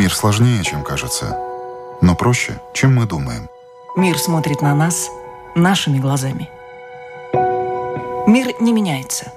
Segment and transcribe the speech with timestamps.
[0.00, 1.36] Мир сложнее, чем кажется,
[2.00, 3.50] но проще, чем мы думаем.
[3.96, 5.10] Мир смотрит на нас
[5.54, 6.48] нашими глазами.
[8.26, 9.30] Мир не меняется.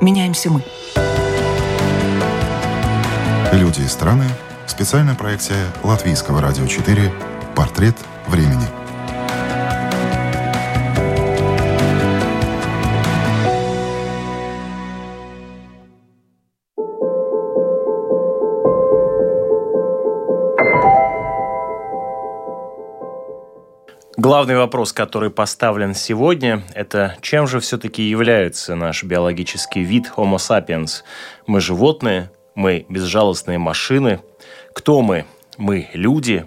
[0.00, 0.64] Меняемся мы.
[3.52, 4.24] Люди и страны.
[4.66, 7.12] Специальная проекция Латвийского радио 4
[7.54, 7.96] «Портрет
[8.28, 8.85] времени».
[24.26, 31.04] Главный вопрос, который поставлен сегодня, это чем же все-таки является наш биологический вид Homo sapiens?
[31.46, 34.18] Мы животные, мы безжалостные машины.
[34.74, 35.26] Кто мы?
[35.58, 36.44] Мы люди.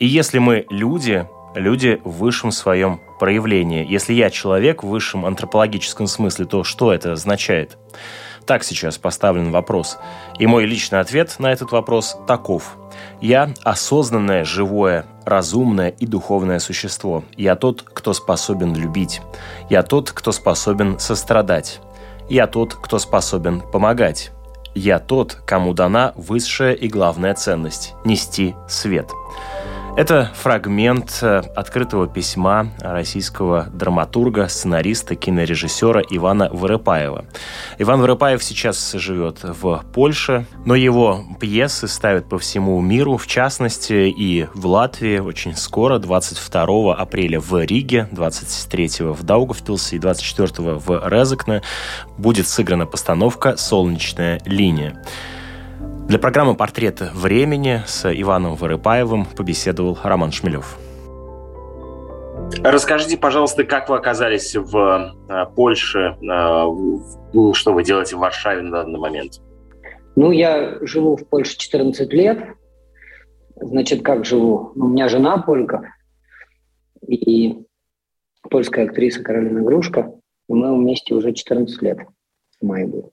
[0.00, 1.24] И если мы люди,
[1.54, 3.86] люди в высшем своем проявлении.
[3.88, 7.78] Если я человек в высшем антропологическом смысле, то что это означает?
[8.48, 9.98] Так сейчас поставлен вопрос.
[10.40, 12.76] И мой личный ответ на этот вопрос таков–
[13.20, 17.24] я осознанное, живое, разумное и духовное существо.
[17.36, 19.20] Я тот, кто способен любить.
[19.68, 21.80] Я тот, кто способен сострадать.
[22.28, 24.30] Я тот, кто способен помогать.
[24.74, 29.10] Я тот, кому дана высшая и главная ценность– нести свет.
[29.98, 37.24] Это фрагмент э, открытого письма российского драматурга, сценариста, кинорежиссера Ивана Вырыпаева.
[37.78, 44.08] Иван Вырыпаев сейчас живет в Польше, но его пьесы ставят по всему миру, в частности
[44.08, 51.08] и в Латвии очень скоро, 22 апреля в Риге, 23 в Даугавпилсе и 24 в
[51.08, 51.62] Резекне
[52.16, 55.02] будет сыграна постановка «Солнечная линия».
[56.08, 60.78] Для программы «Портреты времени» с Иваном Вырыпаевым побеседовал Роман Шмелев.
[62.64, 68.70] Расскажите, пожалуйста, как вы оказались в э, Польше, э, что вы делаете в Варшаве на
[68.70, 69.42] данный момент?
[70.16, 72.38] Ну, я живу в Польше 14 лет.
[73.56, 74.72] Значит, как живу?
[74.76, 75.92] Ну, у меня жена полька
[77.06, 77.66] и
[78.48, 80.10] польская актриса Каролина Грушка.
[80.48, 81.98] И мы вместе уже 14 лет
[82.62, 83.12] в мае будет.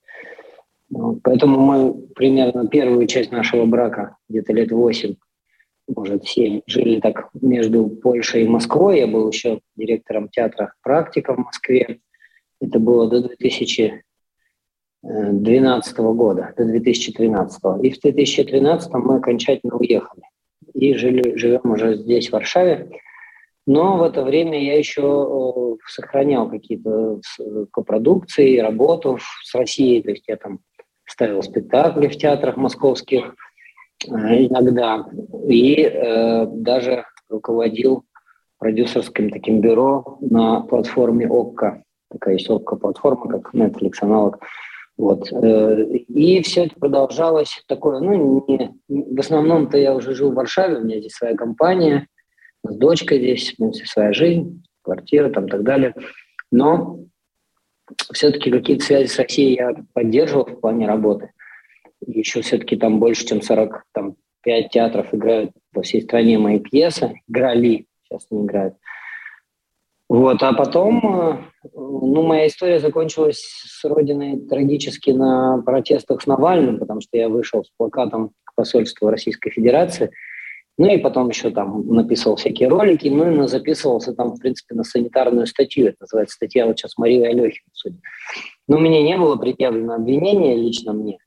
[1.23, 5.15] Поэтому мы примерно первую часть нашего брака, где-то лет 8,
[5.87, 8.99] может, 7, жили так между Польшей и Москвой.
[8.99, 11.99] Я был еще директором театра «Практика» в Москве.
[12.59, 17.61] Это было до 2012 года, до 2013.
[17.83, 20.23] И в 2013 мы окончательно уехали.
[20.73, 22.89] И жили, живем уже здесь, в Варшаве.
[23.67, 27.19] Но в это время я еще э, сохранял какие-то
[27.71, 30.03] копродукции, работу с Россией.
[30.03, 30.59] То есть я там
[31.05, 33.35] ставил спектакли в театрах московских
[34.07, 35.05] э, иногда,
[35.47, 38.03] и э, даже руководил
[38.57, 41.83] продюсерским таким бюро на платформе ОККО.
[42.11, 44.39] Такая есть ОККО-платформа, как Netflix аналог.
[44.97, 45.31] Вот.
[45.31, 50.77] Э, и все это продолжалось такое, ну, не, в основном-то я уже жил в Варшаве,
[50.77, 52.07] у меня здесь своя компания,
[52.63, 55.93] с дочкой здесь, у своя жизнь, квартира там и так далее.
[56.51, 56.99] Но
[58.13, 61.31] все-таки какие-то связи с Россией я поддерживал в плане работы.
[62.05, 67.21] Еще все-таки там больше, чем 45 театров играют по всей стране мои пьесы.
[67.27, 68.75] Играли, сейчас не играют.
[70.07, 71.37] Вот, а потом, э,
[71.73, 77.63] ну, моя история закончилась с родиной трагически на протестах с Навальным, потому что я вышел
[77.63, 80.11] с плакатом к посольству Российской Федерации–
[80.77, 84.83] ну и потом еще там написал всякие ролики, ну и записывался там, в принципе, на
[84.83, 85.87] санитарную статью.
[85.87, 88.01] Это называется статья вот сейчас Марии Алехина судит.
[88.67, 91.17] Но мне не было предъявлено обвинение лично мне,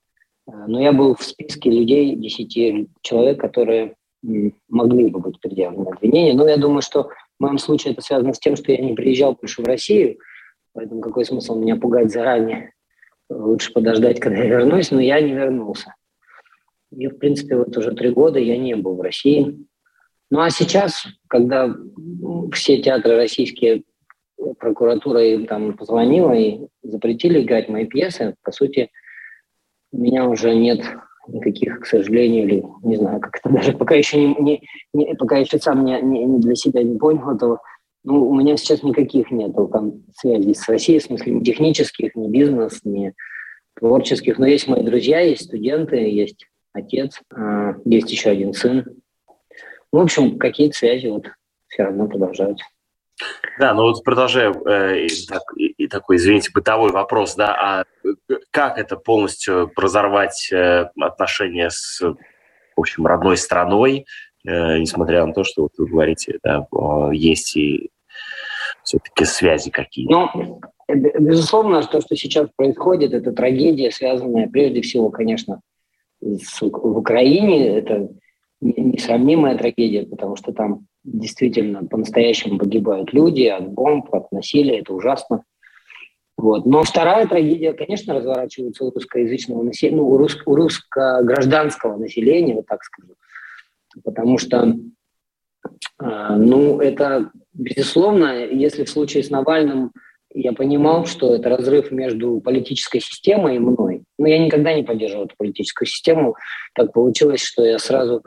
[0.47, 3.95] э, но я был в списке людей, 10 человек, которые
[4.69, 6.35] могли бы быть предъявлены обвинения.
[6.35, 7.05] Но я думаю, что
[7.39, 10.19] в моем случае это связано с тем, что я не приезжал больше в Россию,
[10.75, 12.73] поэтому какой смысл меня пугать заранее?
[13.31, 15.95] Лучше подождать, когда я вернусь, но я не вернулся.
[16.91, 19.59] И, в принципе, вот уже три года я не был в России.
[20.31, 21.75] Ну а сейчас, когда
[22.53, 23.85] все театры российские,
[24.59, 28.91] прокуратура им там позвонила и запретили играть мои пьесы, по сути,
[29.93, 30.83] у меня уже нет
[31.29, 35.39] никаких, к сожалению, или не знаю, как это даже пока еще не, не, не пока
[35.39, 37.61] еще сам не, не, не для себя не понял этого.
[38.05, 42.29] Ну, у меня сейчас никаких нет там связей с Россией, в смысле ни технических, ни
[42.29, 43.13] бизнес, ни
[43.79, 44.39] творческих.
[44.39, 46.47] Но есть мои друзья, есть студенты, есть
[46.79, 48.85] отец, а, есть еще один сын.
[49.93, 51.27] В общем, какие-то связи вот
[51.69, 52.65] все равно продолжаются.
[53.59, 57.85] Да, ну вот продолжая э, и, так, и, и такой, извините, бытовой вопрос, да, а
[58.51, 62.17] как это полностью разорвать э, отношения с, в
[62.81, 64.07] общем, родной страной,
[64.47, 66.69] э, несмотря на то, что вот вы говорите, да,
[67.13, 67.91] есть и
[68.85, 70.13] все-таки связи какие-то?
[70.13, 75.61] Ну, безусловно, то, что сейчас происходит, это трагедия, связанная прежде всего, конечно,
[76.21, 78.09] в Украине это
[78.61, 85.45] несравнимая трагедия, потому что там действительно по-настоящему погибают люди от бомб, от насилия, это ужасно.
[86.37, 86.67] Вот.
[86.67, 92.67] Но вторая трагедия, конечно, разворачивается у русскоязычного населения, ну, у, русско- у русско-гражданского населения, вот
[92.67, 93.15] так скажу.
[94.05, 94.77] Потому что,
[96.01, 99.93] э, ну, это, безусловно, если в случае с Навальным
[100.33, 103.98] я понимал, что это разрыв между политической системой и мной.
[104.19, 106.37] Но я никогда не поддерживал эту политическую систему.
[106.75, 108.23] Так получилось, что я сразу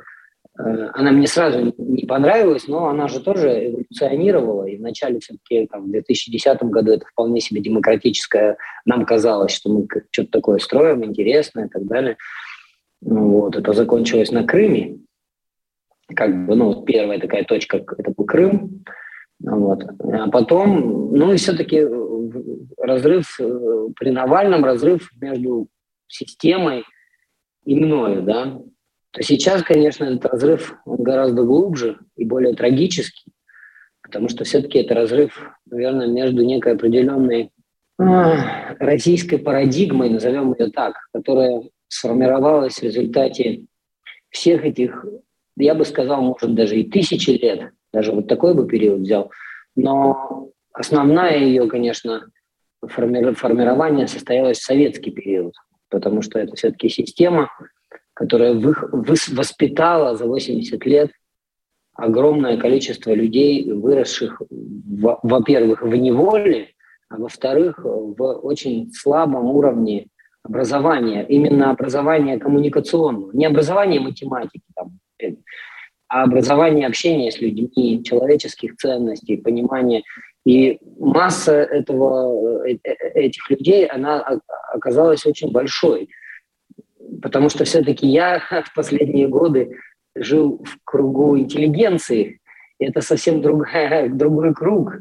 [0.60, 4.66] Э, она мне сразу не понравилась, но она же тоже эволюционировала.
[4.66, 8.58] И вначале все-таки там, в 2010 году это вполне себе демократическое.
[8.86, 12.18] Нам казалось, что мы что-то такое строим, интересное и так далее.
[13.02, 15.00] Ну, вот, это закончилось на Крыме.
[16.16, 18.84] Как бы, ну, первая такая точка, это был Крым.
[19.40, 19.84] Вот.
[20.04, 21.88] А потом, ну и все-таки
[22.78, 25.68] разрыв э, при Навальном, разрыв между
[26.12, 26.84] системой
[27.66, 28.60] и мною, да,
[29.12, 33.32] то сейчас, конечно, этот разрыв он гораздо глубже и более трагический,
[34.02, 37.52] потому что все-таки это разрыв, наверное, между некой определенной
[38.00, 43.66] а, российской парадигмой, назовем ее так, которая сформировалась в результате
[44.30, 45.06] всех этих,
[45.58, 49.30] я бы сказал, может, даже и тысячи лет, даже вот такой бы период взял,
[49.76, 52.30] но основная ее, конечно,
[52.82, 55.54] формирование состоялось в советский период,
[55.92, 57.52] потому что это все-таки система,
[58.14, 61.12] которая воспитала за 80 лет
[61.94, 66.70] огромное количество людей, выросших, во-первых, в неволе,
[67.10, 70.08] а во-вторых, в очень слабом уровне
[70.44, 74.98] образования, именно образование коммуникационного, не образование математики, там,
[76.08, 80.04] а образование общения с людьми, человеческих ценностей, понимание.
[80.46, 84.40] И масса этого, э, э, этих людей, она
[84.74, 86.10] оказалась очень большой
[87.22, 89.78] потому что все-таки я в последние годы
[90.16, 92.40] жил в кругу интеллигенции.
[92.80, 94.94] Это совсем другая, другой круг.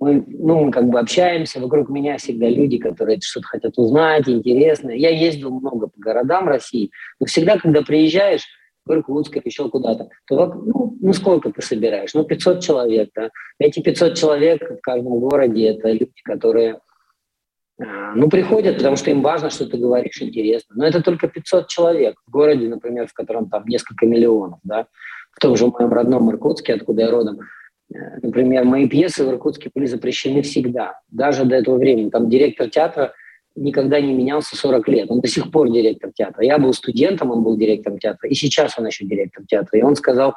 [0.00, 4.90] Мы, ну, мы как бы общаемся, вокруг меня всегда люди, которые что-то хотят узнать, интересно.
[4.90, 6.90] Я ездил много по городам России,
[7.20, 8.44] но всегда, когда приезжаешь
[8.86, 12.14] в Иркутск еще куда-то, то ну, ну сколько ты собираешь?
[12.14, 13.30] Ну 500 человек, да.
[13.58, 16.80] Эти 500 человек в каждом городе– это люди, которые
[17.78, 20.76] а, ну, приходят, потому что им важно, что ты говоришь, интересно.
[20.78, 24.86] Но это только 500 человек в городе, например, в котором там несколько миллионов, да,
[25.32, 27.40] в том же моем родном Иркутске, откуда я родом.
[27.92, 32.08] Э, например, мои пьесы в Иркутске были запрещены всегда, даже до этого времени.
[32.08, 33.12] Там директор театра
[33.56, 35.10] никогда не менялся 40 лет.
[35.10, 36.44] Он до сих пор директор театра.
[36.44, 39.78] Я был студентом, он был директором театра, и сейчас он еще директор театра.
[39.78, 40.34] И он сказал,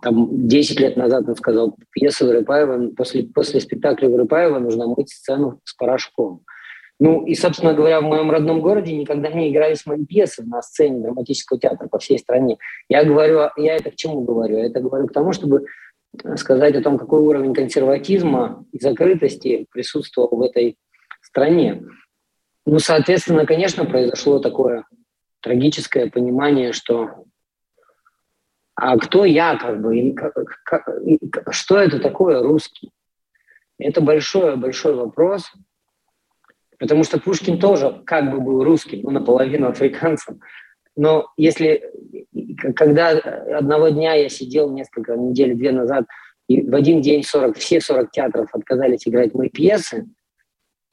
[0.00, 5.60] там 10 лет назад он сказал, пьеса Вырыпаева, после, после спектакля Вырыпаева нужно мыть сцену
[5.64, 6.42] с порошком.
[6.98, 11.00] Ну и, собственно говоря, в моем родном городе никогда не игрались мои пьесы на сцене
[11.00, 12.58] драматического театра по всей стране.
[12.88, 14.58] Я говорю, я это к чему говорю?
[14.58, 15.64] Я это говорю к тому, чтобы
[16.36, 20.76] сказать о том, какой уровень консерватизма и закрытости присутствовал в этой
[21.20, 21.82] стране.
[22.64, 24.84] Ну, соответственно, конечно, произошло такое
[25.40, 27.24] трагическое понимание, что
[28.74, 30.14] а кто я, как бы,
[31.50, 32.90] что это такое русский?
[33.78, 35.52] Это большой-большой вопрос–
[36.82, 40.40] Потому что Пушкин тоже как бы был русским, ну, наполовину африканцем.
[40.96, 41.88] Но если,
[42.74, 46.06] когда одного дня я сидел несколько недель, две назад,
[46.48, 50.08] и в один день 40, все 40 театров отказались играть мои пьесы,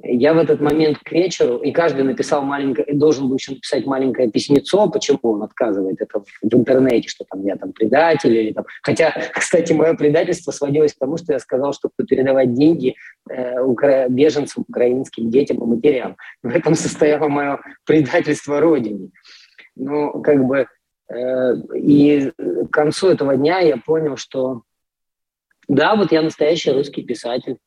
[0.02, 4.32] я в этот момент к вечеру, и каждый написал маленькое, должен был еще написать маленькое
[4.32, 8.66] письмецо, почему он отказывает это в, интернете, что там я там предатель или там.
[8.82, 12.96] Хотя, кстати, мое предательство сводилось к тому, что я сказал, что буду передавать деньги
[13.30, 14.08] э, укра...
[14.08, 16.16] беженцам, украинским детям и матерям.
[16.44, 19.10] В этом состояло мое предательство родине.
[19.76, 20.68] Ну, как бы,
[21.10, 24.62] э, и к концу этого дня я понял, что
[25.68, 27.58] да, вот я настоящий русский писатель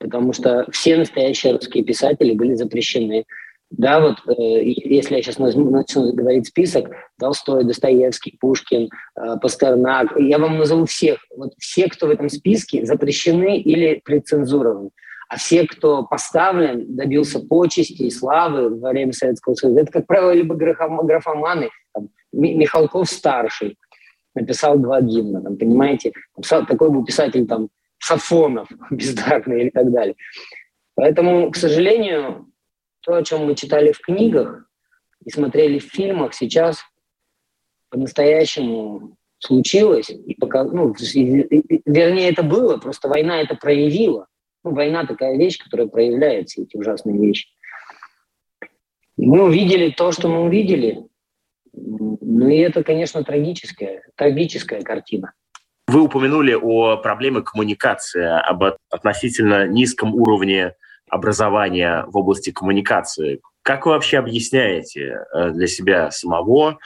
[0.00, 3.24] потому что все настоящие русские писатели были запрещены.
[3.70, 6.90] Да, вот э, если я сейчас начну говорить список,
[7.20, 11.20] Толстой, Достоевский, Пушкин, э, Пастернак, я вам назову всех.
[11.36, 14.90] Вот все, кто в этом списке, запрещены или прецензурованы.
[15.28, 20.32] А все, кто поставлен, добился почести и славы во время Советского Союза, это, как правило,
[20.32, 23.78] либо графоманы, там, Михалков старший,
[24.34, 26.12] написал два гимна, там, понимаете,
[26.66, 27.68] такой был писатель там
[28.00, 30.16] Сафонов бездарный или так далее.
[30.94, 32.50] Поэтому, к сожалению,
[33.00, 34.66] то, о чем мы читали в книгах
[35.24, 36.82] и смотрели в фильмах, сейчас
[37.90, 40.10] по-настоящему случилось.
[40.10, 44.26] И пока, ну, вернее, это было, просто война это проявила.
[44.62, 47.48] Ну, война такая вещь, которая проявляет все эти ужасные вещи.
[49.16, 51.06] И мы увидели то, что мы увидели.
[51.72, 55.32] Ну и это, конечно, трагическая, трагическая картина.
[55.90, 60.76] Вы упомянули о проблеме коммуникации, об относительно низком уровне
[61.08, 63.40] образования в области коммуникации.
[63.62, 66.78] Как вы вообще объясняете э, для себя самого,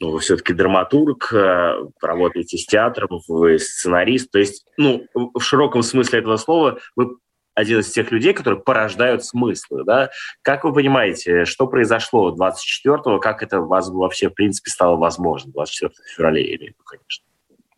[0.00, 5.82] ну, вы все-таки драматург, э, работаете с театром, вы сценарист, то есть, ну, в широком
[5.82, 7.16] смысле этого слова, вы
[7.54, 10.10] один из тех людей, которые порождают смыслы, да?
[10.42, 16.40] Как вы понимаете, что произошло 24-го, как это вообще, в принципе, стало возможно 24 февраля,
[16.42, 17.24] или, конечно?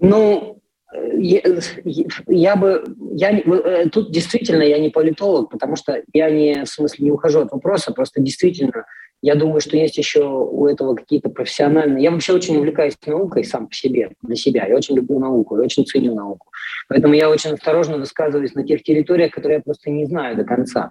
[0.01, 0.61] Ну,
[1.17, 7.07] я, бы, я, э, тут действительно я не политолог, потому что я не, в смысле,
[7.07, 8.85] не ухожу от вопроса, просто действительно
[9.23, 12.05] я думаю, что есть еще у этого какие-то профессиональные...
[12.05, 14.67] Я вообще очень увлекаюсь наукой сам по себе, для себя.
[14.67, 16.49] Я очень люблю науку, я очень ценю науку.
[16.89, 20.91] Поэтому я очень осторожно высказываюсь на тех территориях, которые я просто не знаю до конца.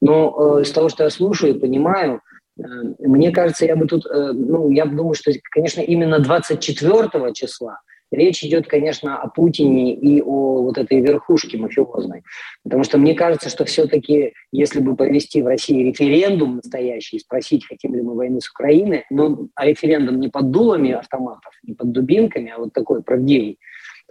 [0.00, 2.22] Но э, из того, что я слушаю и понимаю,
[2.58, 2.62] э,
[3.00, 4.06] мне кажется, я бы тут...
[4.06, 7.80] Э, ну, я думаю, что, конечно, именно 24 числа–
[8.14, 12.22] Речь идет, конечно, о Путине и о вот этой верхушке мафиозной.
[12.62, 17.94] Потому что мне кажется, что все-таки, если бы провести в России референдум настоящий, спросить, хотим
[17.94, 22.52] ли мы войны с Украиной, но а референдум не под дулами автоматов, не под дубинками,
[22.54, 23.58] а вот такой правдивый,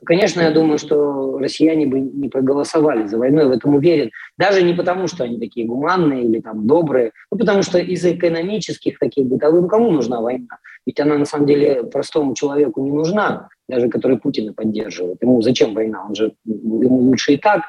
[0.05, 4.11] конечно, я думаю, что россияне бы не проголосовали за войну, я в этом уверен.
[4.37, 8.99] Даже не потому, что они такие гуманные или там добрые, но потому что из-за экономических
[8.99, 10.59] таких бытовых, ну кому нужна война?
[10.85, 15.21] Ведь она на самом деле простому человеку не нужна даже который Путина поддерживает.
[15.21, 16.05] Ему зачем война?
[16.05, 17.63] Он же ему лучше и так.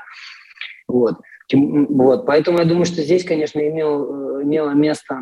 [0.88, 1.16] Вот.
[1.52, 2.26] Вот.
[2.26, 5.20] Поэтому я думаю, что здесь, конечно, имел, э, имело место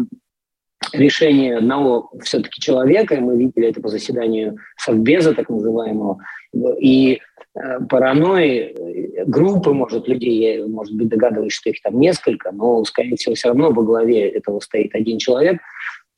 [0.92, 6.18] решение одного все-таки человека, и мы видели это по заседанию Совбеза, так называемого,
[6.54, 7.20] и
[7.54, 12.84] э, паранойи э, группы, может, людей, я, может быть, догадываюсь, что их там несколько, но,
[12.84, 15.60] скорее всего, все равно во главе этого стоит один человек.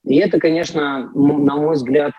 [0.04, 2.12] И это, конечно, на мой взгляд,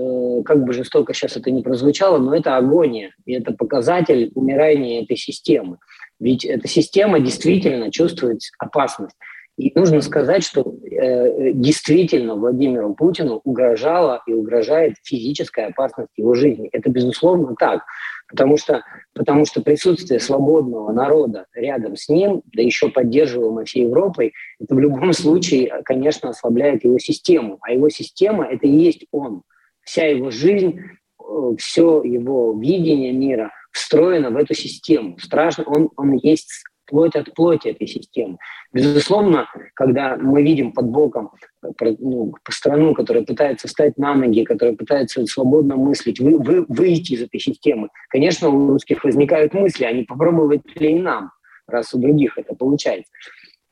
[0.00, 5.02] Э, как бы жестоко сейчас это не прозвучало, но это агония, и это показатель умирания
[5.02, 5.78] этой системы.
[6.20, 9.16] Ведь эта система действительно чувствует опасность.
[9.60, 16.70] И нужно сказать, что э, действительно Владимиру Путину угрожала и угрожает физическая опасность его жизни.
[16.72, 17.82] Это безусловно так,
[18.26, 24.32] потому что, потому что присутствие свободного народа рядом с ним, да еще поддерживаемой всей Европой,
[24.58, 27.58] это в любом случае, конечно, ослабляет его систему.
[27.60, 29.42] А его система– это и есть он
[29.82, 35.18] вся его жизнь, э, все его видение мира встроено в эту систему.
[35.18, 38.36] Страшно, он, он есть плоть от плоти этой системы.
[38.72, 41.30] Безусловно, когда мы видим под боком
[41.62, 41.68] э,
[41.98, 47.22] ну, страну, которая пытается встать на ноги, которая пытается свободно мыслить, вы, вы, выйти из
[47.22, 51.30] этой системы, конечно, у русских возникают мысли, они а попробовать ли и нам,
[51.66, 53.10] раз у других это получается.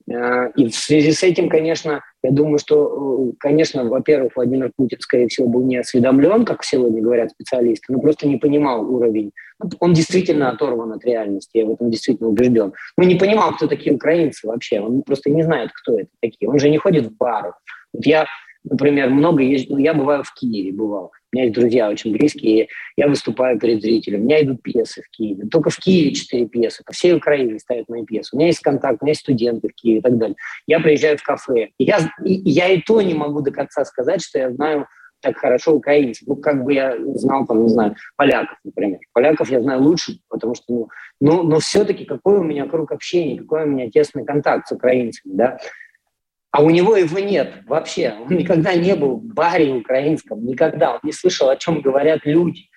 [0.08, 5.28] И в связи с этим, конечно, я думаю, что, э, конечно, во-первых, Владимир Путин, скорее
[5.28, 9.32] всего, был не осведомлен, как сегодня говорят специалисты, но просто не понимал уровень.
[9.80, 12.72] Он действительно оторван от реальности, я в этом действительно убежден.
[12.96, 14.80] Но не понимал, кто такие украинцы вообще.
[14.80, 16.48] Он просто не знает, кто это такие.
[16.48, 17.52] Он же не ходит в бары.
[17.92, 18.26] Вот я
[18.64, 21.12] Например, много есть, ну, я бываю в Киеве, бывал.
[21.30, 24.22] У меня есть друзья очень близкие, я выступаю перед зрителем.
[24.22, 25.46] У меня идут пьесы в Киеве.
[25.48, 26.82] Только в Киеве четыре пьесы.
[26.84, 28.30] По всей Украине ставят мои пьесы.
[28.34, 30.36] У меня есть контакт, у меня есть студенты в Киеве и так далее.
[30.66, 31.68] Я приезжаю в кафе.
[31.76, 34.86] И я, и, я и то не могу до конца сказать, что я знаю
[35.20, 36.26] так хорошо украинцев.
[36.26, 39.00] Ну, как бы я знал, там, не знаю, поляков, например.
[39.12, 40.88] Поляков я знаю лучше, потому что, ну,
[41.20, 45.32] но, но все-таки какой у меня круг общения, какой у меня тесный контакт с украинцами,
[45.34, 45.58] да.
[46.50, 48.14] А у него его нет вообще.
[48.24, 50.94] Он никогда не был в баре украинском, никогда.
[50.94, 52.68] Он не слышал, о чем говорят люди.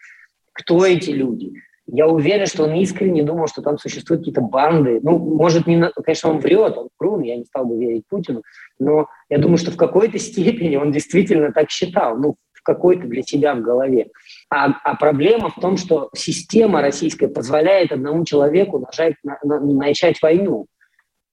[0.54, 1.54] Кто эти люди?
[1.88, 5.00] Я уверен, что он искренне думал, что там существуют какие-то банды.
[5.02, 8.44] Ну, может, не, конечно, он врет, он врун, я не стал бы верить Путину,
[8.80, 13.24] но я думаю, что в какой-то степени он действительно так считал, ну, в какой-то для
[13.24, 14.10] себя в голове.
[14.50, 20.22] А, а проблема в том, что система российская позволяет одному человеку нажать, на, на, начать
[20.22, 20.68] войну.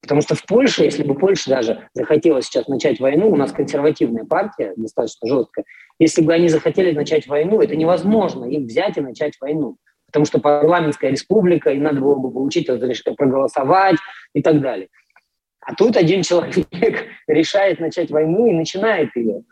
[0.00, 4.24] Потому что в Польше, если бы Польша даже захотела сейчас начать войну, у нас консервативная
[4.24, 5.64] партия, достаточно жесткая,
[5.98, 9.76] если бы они захотели начать войну, это невозможно им взять и начать войну.
[10.06, 13.96] Потому что парламентская республика, и надо было бы получить разрешение проголосовать
[14.32, 14.88] и так далее.
[15.60, 19.42] А тут один человек решает начать войну и начинает ее.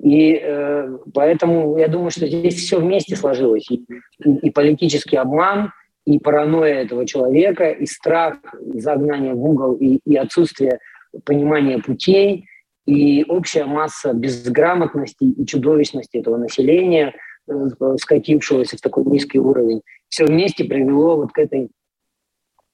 [0.00, 3.70] И э, поэтому я думаю, что здесь все вместе сложилось.
[3.70, 3.84] И,
[4.24, 5.72] и, и политический обман,
[6.06, 8.38] и паранойя этого человека, и страх
[8.74, 10.80] загнания в угол, и, и отсутствие
[11.24, 12.46] понимания путей,
[12.86, 17.14] и общая масса безграмотности и чудовищности этого населения,
[17.48, 17.68] э,
[18.00, 21.70] скатившегося в такой низкий уровень, все вместе привело вот к этой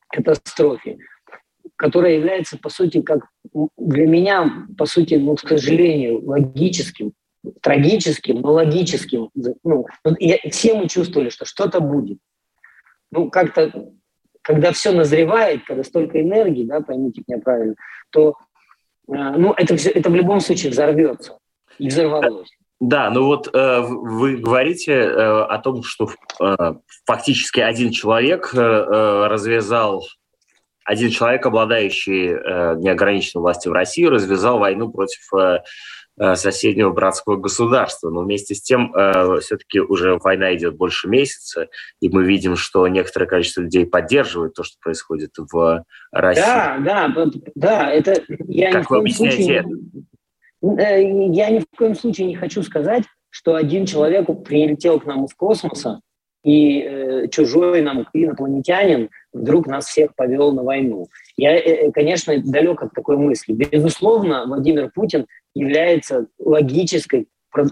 [0.09, 0.99] катастрофе,
[1.77, 3.27] которая является, по сути, как
[3.77, 7.13] для меня, по сути, ну, к сожалению, логическим
[7.63, 9.31] трагическим, но логическим.
[9.63, 9.87] Ну,
[10.19, 12.19] я, все мы чувствовали, что что-то будет.
[13.11, 13.91] Ну, как-то,
[14.43, 17.75] когда все назревает, когда столько энергии, да, поймите меня правильно,
[18.11, 18.35] то
[19.09, 21.39] э, ну, это, все, это в любом случае взорвется.
[21.79, 22.51] И взорвалось.
[22.79, 26.11] Да, ну вот э, вы говорите э, о том, что
[26.41, 26.75] э,
[27.07, 30.07] фактически один человек э, э развязал,
[30.85, 35.61] один человек, обладающий э, неограниченной властью в России, развязал войну против э,
[36.19, 38.11] соседнего братского государства.
[38.11, 41.69] Но вместе с тем э, все-таки уже война идет больше месяца,
[42.01, 46.43] и мы видим, что некоторое количество людей поддерживает то, что происходит в России.
[46.43, 50.83] Да, да, да, это я как вы объясняете случае, это?
[50.83, 55.25] Э, я ни в коем случае не хочу сказать, что один человек прилетел к нам
[55.25, 56.01] из космоса
[56.43, 61.09] и э, чужой нам инопланетянин вдруг нас всех повел на войну.
[61.37, 63.53] Я, э, конечно, далек от такой мысли.
[63.53, 67.29] Безусловно, Владимир Путин является логической,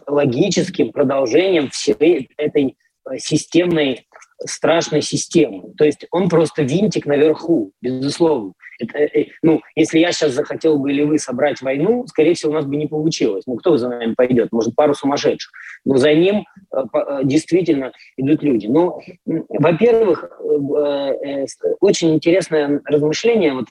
[0.06, 2.76] логическим продолжением всей этой
[3.10, 4.06] э, системной,
[4.44, 5.72] страшной системы.
[5.76, 8.52] То есть он просто винтик наверху, безусловно.
[8.78, 12.54] Это, э, ну, если я сейчас захотел бы или вы собрать войну, скорее всего, у
[12.54, 13.44] нас бы не получилось.
[13.46, 14.52] Ну, кто за нами пойдет?
[14.52, 15.52] Может, пару сумасшедших.
[15.84, 16.82] Но за ним э,
[17.24, 18.66] действительно идут люди.
[18.66, 20.30] Ну, во-первых,
[21.80, 23.66] очень интересное размышление, вот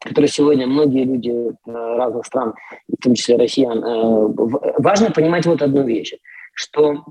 [0.00, 2.54] которые сегодня многие люди э, разных стран,
[2.86, 4.28] в том числе россиян, э,
[4.78, 6.14] важно понимать вот одну вещь,
[6.54, 7.04] что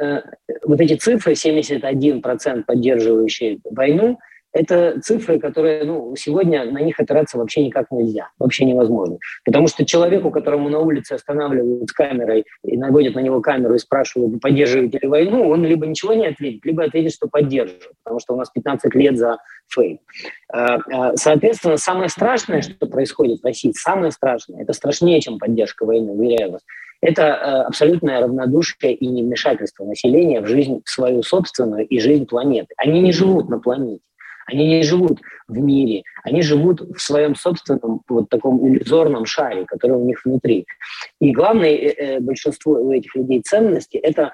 [0.00, 0.20] э,
[0.64, 4.18] вот эти цифры, 71% поддерживающие войну,
[4.54, 9.18] это цифры, которые, ну, сегодня на них опираться вообще никак нельзя, вообще невозможно.
[9.44, 13.78] Потому что человеку, которому на улице останавливают с камерой и наводят на него камеру и
[13.78, 18.34] спрашивают, поддерживаете ли войну, он либо ничего не ответит, либо ответит, что поддерживает, потому что
[18.34, 20.00] у нас 15 лет за фейк.
[20.52, 25.84] А, а, соответственно, самое страшное, что происходит в России, самое страшное, это страшнее, чем поддержка
[25.84, 26.62] войны, уверяю вас,
[27.00, 32.68] это э, абсолютное равнодушие и невмешательство населения в жизнь свою собственную и жизнь планеты.
[32.78, 34.00] Они не живут на планете.
[34.46, 39.96] Они не живут в мире, они живут в своем собственном вот таком иллюзорном шаре, который
[39.96, 40.66] у них внутри.
[41.20, 44.32] И главное э, э, большинство у этих людей ценности– это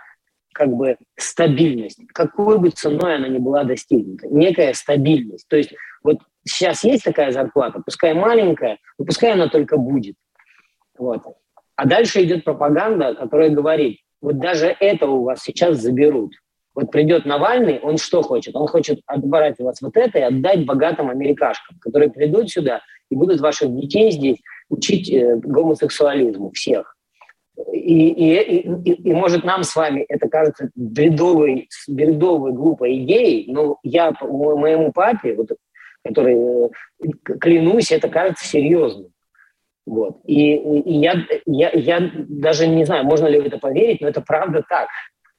[0.52, 5.46] как бы стабильность, какой бы ценой она ни была достигнута, некая стабильность.
[5.48, 10.16] То есть вот сейчас есть такая зарплата, пускай маленькая, но пускай она только будет.
[10.98, 11.22] Вот.
[11.76, 16.32] А дальше идет пропаганда, которая говорит, вот даже это у вас сейчас заберут.
[16.74, 18.54] Вот придет Навальный, он что хочет?
[18.54, 22.80] Он хочет отбрать у вас вот это и отдать богатым америкашкам, которые придут сюда
[23.10, 26.96] и будут ваших детей здесь учить э, гомосексуализму всех.
[27.72, 33.78] И, и, и, и, может, нам с вами это кажется бредовой, бредовой глупой идеей, но
[33.82, 35.48] я моему папе, вот,
[36.04, 36.68] который, э,
[37.40, 39.10] клянусь, это кажется серьезным.
[39.86, 40.20] Вот.
[40.24, 44.20] И, и я, я, я даже не знаю, можно ли в это поверить, но это
[44.20, 44.88] правда так.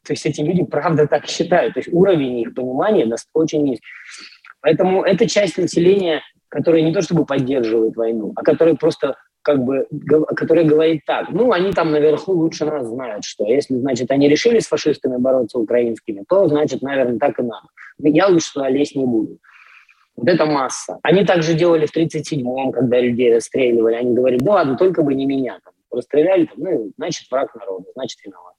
[0.05, 1.73] То есть эти люди правда так считают.
[1.75, 3.85] То есть уровень их понимания очень низкий.
[4.61, 9.87] Поэтому это часть населения, которая не то чтобы поддерживает войну, а которая просто как бы,
[10.35, 14.59] которая говорит так, ну, они там наверху лучше нас знают, что если, значит, они решили
[14.59, 17.67] с фашистами бороться украинскими, то, значит, наверное, так и надо.
[17.99, 19.39] Я лучше туда лезть не буду.
[20.15, 20.99] Вот это масса.
[21.01, 23.95] Они также делали в 37-м, когда людей расстреливали.
[23.95, 25.57] Они говорили, да ладно, только бы не меня.
[25.63, 28.53] Там, расстреляли, там, ну, значит, враг народа, значит, виноват.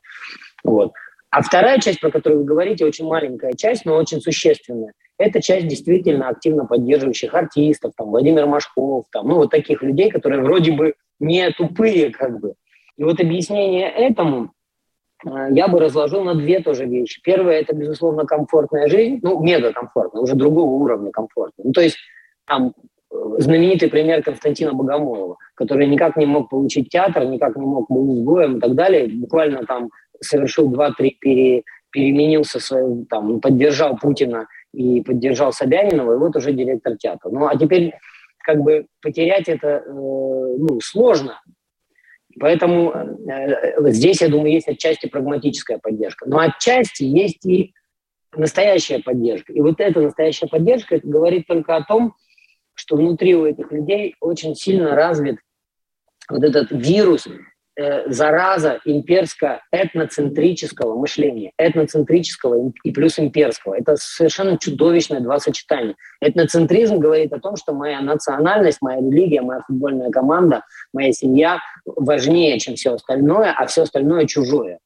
[0.65, 0.93] Вот.
[1.33, 4.93] А вторая часть, про которую вы говорите, очень маленькая часть, но очень существенная.
[5.17, 10.43] Это часть действительно активно поддерживающих артистов, там, Владимир Машков, там, ну, вот таких людей, которые
[10.43, 12.53] вроде бы не тупые, как бы.
[12.99, 14.53] И вот объяснение этому
[15.25, 17.23] э, я бы разложил на две тоже вещи.
[17.25, 21.65] Первое– это, безусловно, комфортная жизнь, ну, мега комфортная, уже другого уровня комфортная.
[21.65, 21.97] Ну, то есть
[22.47, 22.75] там
[23.11, 28.19] э, знаменитый пример Константина Богомолова, который никак не мог получить театр, никак не мог быть
[28.19, 29.09] изгоем и так далее.
[29.09, 29.89] Буквально там
[30.23, 36.97] совершил два-три пере, переменился, свой, там, поддержал Путина и поддержал Собянинова, и вот уже директор
[36.97, 37.31] театра.
[37.31, 37.93] Ну, а теперь
[38.39, 41.41] как бы потерять это э, ну, сложно.
[42.41, 46.29] Поэтому э, здесь, я думаю, есть отчасти прагматическая поддержка.
[46.29, 47.75] Но отчасти есть и
[48.35, 49.53] настоящая поддержка.
[49.53, 52.15] И вот эта настоящая поддержка говорит только о том,
[52.75, 55.39] что внутри у этих людей очень сильно развит
[56.29, 57.29] вот этот вирус
[57.77, 63.75] э, зараза имперско-этноцентрического мышления, этноцентрического и плюс имперского.
[63.75, 65.97] Это совершенно чудовищное два сочетания.
[66.21, 72.59] Этноцентризм говорит о том, что моя национальность, моя религия, моя футбольная команда, моя семья важнее,
[72.59, 74.79] чем все остальное, а все остальное чужое.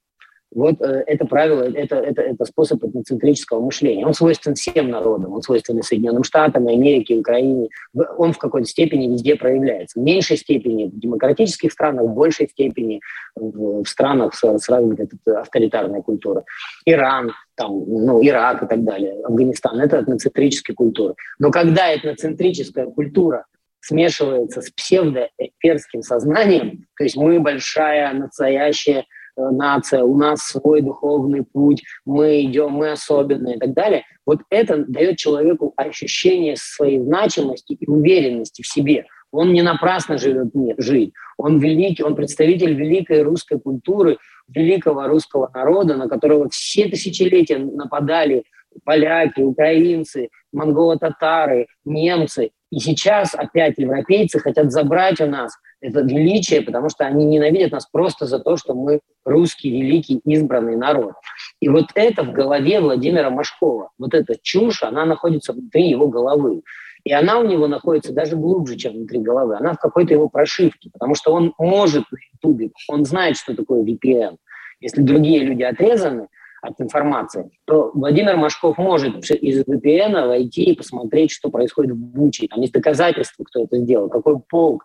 [0.55, 4.07] Вот э, это правило, это, это, это способ этноцентрического мышления.
[4.07, 7.69] Он свойствен всем народам, он свойствен и Соединенным Штатам, Америке, Украине.
[8.17, 9.99] Он в какой-то степени везде проявляется.
[9.99, 13.01] В меньшей степени в демократических странах, в большей степени
[13.35, 16.45] в, в странах с, с развитой авторитарной культурой.
[16.85, 21.15] Иран, там, ну, Ирак и так далее, Афганистан– это этноцентрические культуры.
[21.39, 23.47] Но когда этноцентрическая культура
[23.81, 29.05] смешивается с псевдоперским сознанием, то есть мы большая, настоящая
[29.37, 34.05] нация, у нас свой духовный путь, мы идем, мы особенные и так далее.
[34.25, 39.07] Вот это дает человеку ощущение своей значимости и уверенности в себе.
[39.33, 41.13] Он не напрасно живет мир, жить.
[41.37, 44.19] Он великий, он представитель великой русской культуры,
[44.49, 48.45] великого русского народа, на которого все тысячелетия нападали
[48.85, 52.51] поляки, украинцы, монголо-татары, немцы.
[52.71, 57.87] И сейчас опять европейцы хотят забрать у нас это величие, потому что они ненавидят нас
[57.87, 61.15] просто за то, что мы русский великий избранный народ.
[61.61, 66.63] И вот это в голове Владимира Машкова, вот эта чушь, она находится внутри его головы.
[67.05, 69.57] И она у него находится даже глубже, чем внутри головы.
[69.57, 73.83] Она в какой-то его прошивке, потому что он может на Ютубе, он знает, что такое
[73.83, 74.37] VPN.
[74.81, 76.29] Если другие люди отрезаны,
[76.63, 82.49] от информации, то Владимир Машков может из VPN войти и посмотреть, что происходит в Буче.
[82.49, 84.85] Там есть доказательства, кто это сделал, какой полк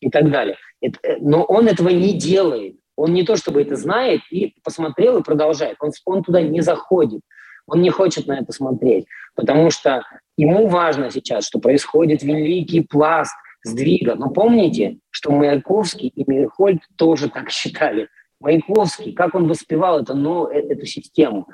[0.00, 0.56] и так далее.
[0.82, 2.76] Э, но он этого не делает.
[2.96, 5.76] Он не то чтобы это знает и посмотрел и продолжает.
[5.80, 7.20] Он, он туда не заходит.
[7.66, 10.04] Он не хочет на это смотреть, потому что
[10.36, 14.14] ему важно сейчас, что происходит великий пласт сдвига.
[14.14, 18.08] Но помните, что Маяковский и Мирхольд тоже так считали.
[18.40, 20.14] Маяковский, как он воспевал это,
[20.52, 21.48] э, эту систему.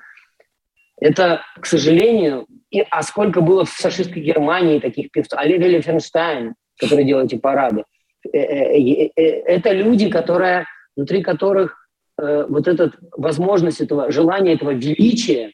[1.00, 7.04] Это, к сожалению, и, а сколько было в фашистской Германии таких певцов, Олег Лефенштайн, который
[7.04, 7.84] делал эти парады.
[8.32, 11.78] Э, э, это люди, которые, внутри которых
[12.18, 15.52] вот эта возможность этого, желание этого величия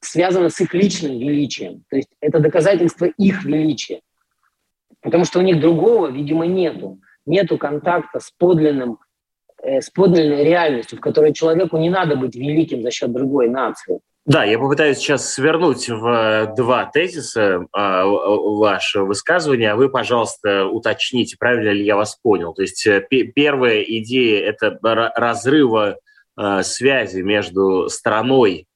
[0.00, 1.82] связано с их личным величием.
[1.90, 4.00] То есть это доказательство их величия.
[5.02, 7.00] Потому что у них другого, видимо, нету.
[7.26, 8.98] Нету контакта с подлинным
[9.66, 14.00] Э, с подлинной реальностью, в которой человеку не надо быть великим за счет другой нации.
[14.26, 20.66] Да, я попытаюсь сейчас свернуть в э, два тезиса э, ваше высказывание, а вы, пожалуйста,
[20.66, 22.52] уточните, правильно ли я вас понял.
[22.52, 25.98] То есть э, первая идея– это разрыва
[26.36, 28.66] э, связи между страной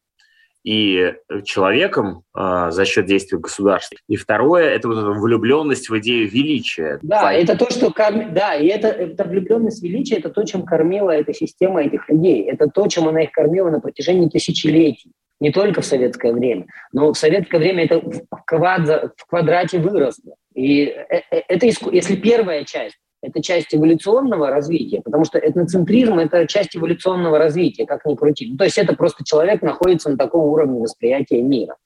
[0.63, 3.99] и человеком э, за счет действия государства.
[4.09, 7.01] И второе– это вот эта влюбленность в идею величия.
[7.03, 7.37] Да, Факт.
[7.39, 8.33] это то, что корм...
[8.33, 12.45] да, и это, эта влюбленность в величие– это то, чем кормила эта система этих людей.
[12.45, 15.11] Это то, чем она их кормила на протяжении тысячелетий.
[15.41, 19.15] Не только в советское время, но в советское время это в, квад...
[19.17, 20.35] в квадрате выросло.
[20.55, 26.47] И э, э, это, если первая часть это часть эволюционного развития, потому что этноцентризм– это
[26.47, 28.57] часть эволюционного развития, как ни крути.
[28.57, 31.77] То есть это просто человек находится на таком уровне восприятия мира.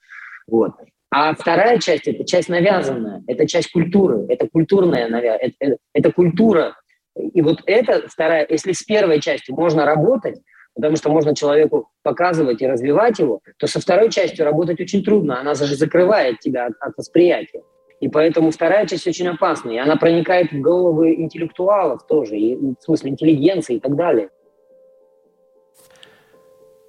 [0.46, 0.72] Вот.
[1.10, 6.12] А вторая часть– это часть навязанная, это часть культуры, это культурная навязанная, это, это, это
[6.12, 6.76] культура.
[7.16, 10.40] И вот это вторая, если с первой частью можно работать,
[10.74, 15.40] потому что можно человеку показывать и развивать его, то со второй частью работать очень трудно,
[15.40, 17.62] она же закрывает тебя от, от восприятия.
[18.00, 19.70] И поэтому вторая часть очень опасна.
[19.70, 24.28] И она проникает в головы интеллектуалов тоже, и, в смысле интеллигенции и так далее.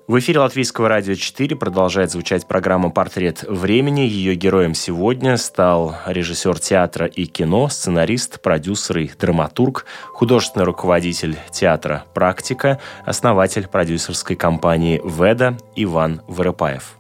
[0.08, 4.02] В эфире Латвийского радио 4 продолжает звучать программа «Портрет времени».
[4.02, 12.06] Ее героем сегодня стал режиссер театра и кино, сценарист, продюсер и драматург, художественный руководитель театра
[12.13, 16.98] «Практика», основатель продюсерской компании «Веда» Иван Воропаев.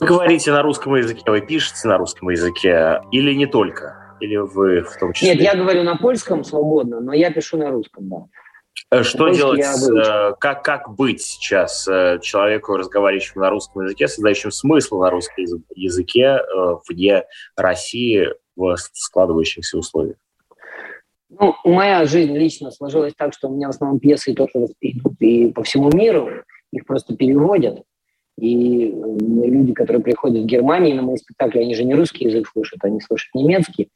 [0.00, 3.96] Вы говорите на русском языке, вы пишете на русском языке или не только?
[4.20, 5.30] Или вы в том числе?
[5.30, 8.16] Нет, я говорю на польском свободно, но я пишу на русском, да.
[8.90, 14.52] Э, что делать, э, как, как быть сейчас э, человеку, разговаривающему на русском языке, создающему
[14.52, 16.40] смысл на русском языке
[16.88, 17.24] вне
[17.56, 20.16] России в складывающихся условиях?
[21.30, 25.48] Ну, моя жизнь лично сложилась так, что у меня в основном пьесы тоже идут и
[25.52, 26.30] по всему миру,
[26.72, 27.82] их просто переводят.
[28.40, 32.84] И люди, которые приходят в Германии на мои спектакли, они же не русский язык слушают,
[32.84, 33.90] они слушают немецкий,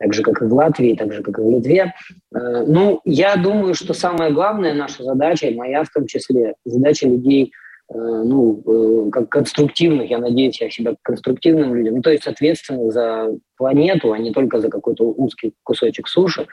[0.00, 1.94] так же, как и в Латвии, так же, как и в Литве.
[2.34, 7.52] Э, ну, я думаю, что самая главная наша задача, моя в том числе, задача людей,
[7.92, 12.92] э, ну, э, как конструктивных, я надеюсь, я себя конструктивным людям, ну, то есть ответственных
[12.92, 16.46] за планету, а не только за какой-то узкий кусочек суши,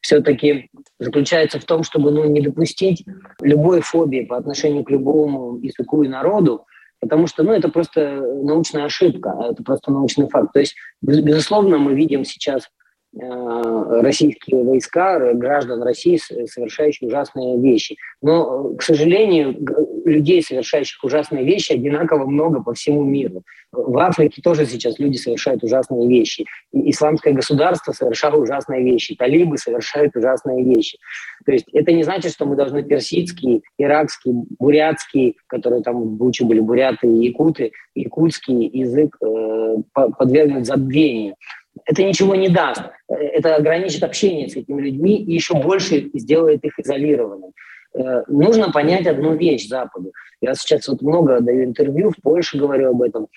[0.00, 3.04] все-таки заключается в том, чтобы ну, не допустить
[3.42, 6.64] любой фобии по отношению к любому языку и народу,
[7.00, 10.52] потому что ну, это просто научная ошибка, это просто научный факт.
[10.52, 12.77] То есть, безусловно, мы видим сейчас Э,
[13.14, 17.96] российские войска, граждан России, совершающих ужасные вещи.
[18.20, 19.56] Но, к сожалению,
[20.04, 23.42] людей, совершающих ужасные вещи, одинаково много по всему миру.
[23.72, 26.44] В Африке тоже сейчас люди совершают ужасные вещи.
[26.72, 29.14] Исламское государство совершало ужасные вещи.
[29.14, 30.98] Талибы совершают ужасные вещи.
[31.44, 36.44] То есть это не значит, что мы должны персидский, иракский, бурятский, которые там в Буче
[36.44, 41.36] были буряты и якуты, якутский язык э, подвергнуть забвению
[41.84, 42.82] это ничего не даст.
[43.08, 47.52] Это ограничит общение с этими людьми и еще больше сделает их изолированными.
[47.94, 50.12] Э, нужно понять одну вещь Западу.
[50.40, 53.28] Я сейчас вот много даю интервью, в Польше говорю об этом.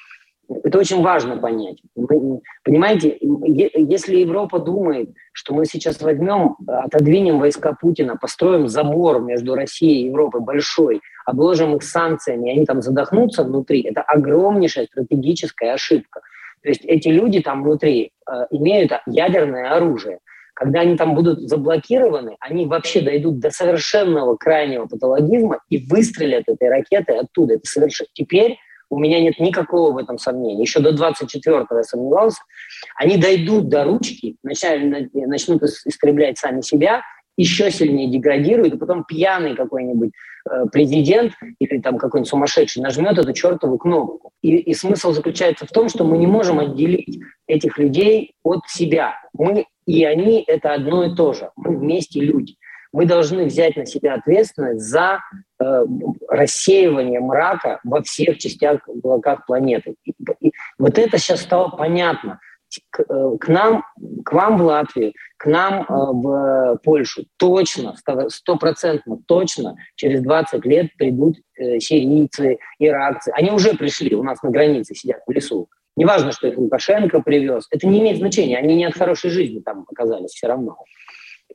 [0.63, 1.77] Это очень важно понять.
[2.63, 10.03] понимаете, если Европа думает, что мы сейчас возьмем, отодвинем войска Путина, построим забор между Россией
[10.03, 16.21] и Европой большой, обложим их санкциями, и они там задохнутся внутри, это огромнейшая стратегическая ошибка.
[16.63, 20.19] То есть эти люди там внутри э, имеют ядерное оружие.
[20.53, 26.69] Когда они там будут заблокированы, они вообще дойдут до совершенного крайнего патологизма и выстрелят этой
[26.69, 27.55] ракетой оттуда.
[27.55, 28.09] Это совершенно...
[28.13, 28.57] Теперь
[28.91, 30.61] у меня нет никакого в этом сомнения.
[30.61, 32.41] Еще до 24-го я сомневался.
[32.97, 37.01] Они дойдут до ручки, начнут, начнут истреблять сами себя,
[37.37, 40.11] еще сильнее деградируют, и потом пьяный какой-нибудь
[40.71, 44.31] президент или там какой-нибудь сумасшедший нажмет эту чертову кнопку.
[44.41, 49.15] И, и смысл заключается в том, что мы не можем отделить этих людей от себя.
[49.33, 51.51] Мы и они— это одно и то же.
[51.55, 52.55] Мы вместе люди.
[52.93, 55.19] Мы должны взять на себя ответственность за
[55.59, 55.85] э,
[56.27, 59.95] рассеивание мрака во всех частях облаках планеты.
[60.03, 62.39] И, и вот это сейчас стало понятно–
[62.89, 63.83] к, э, к нам,
[64.23, 67.95] к вам в Латвию, к нам э, в Польшу точно,
[68.27, 73.31] стопроцентно точно через 20 лет придут э, сирийцы, иракцы.
[73.33, 75.67] Они уже пришли, у нас на границе сидят в лесу.
[75.95, 79.83] Неважно, что их Лукашенко привез, это не имеет значения, они не от хорошей жизни там
[79.91, 80.77] оказались все равно.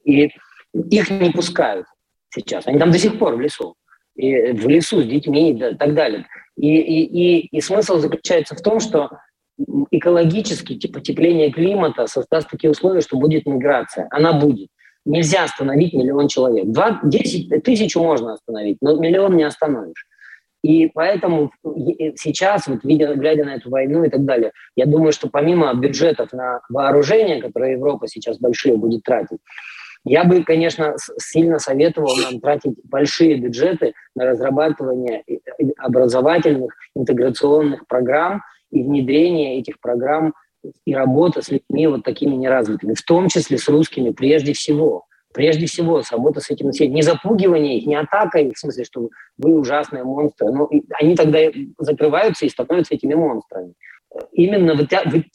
[0.03, 0.33] И
[0.75, 1.87] их не пускают
[2.31, 3.77] сейчас, они там до сих пор в лесу.
[4.17, 6.27] И в лесу с детьми и так далее.
[6.57, 9.11] И, и, и, и смысл заключается в том, что
[9.91, 14.09] экологически типа потепление климата создаст такие условия, что будет миграция.
[14.11, 14.69] Она будет.
[15.05, 16.67] Нельзя остановить миллион человек.
[16.67, 20.07] Два, десять тысячу можно остановить, но миллион не остановишь.
[20.63, 21.53] И поэтому
[22.17, 26.33] сейчас, вот видя, глядя на эту войну и так далее, я думаю, что помимо бюджетов
[26.33, 29.39] на вооружение, которые Европа сейчас большие будет тратить,
[30.05, 35.23] я бы, конечно, сильно советовал нам тратить большие бюджеты на разрабатывание
[35.79, 40.35] образовательных интеграционных программ, и внедрение этих программ
[40.85, 45.05] и работа с людьми вот такими неразвитыми, в том числе с русскими прежде всего.
[45.33, 46.97] Прежде всего, работа с этим населением.
[46.97, 50.51] Не запугивание их, не атака их, в смысле, что вы ужасные монстры.
[50.51, 51.39] Но они тогда
[51.79, 53.75] закрываются и становятся этими монстрами.
[54.33, 54.75] Именно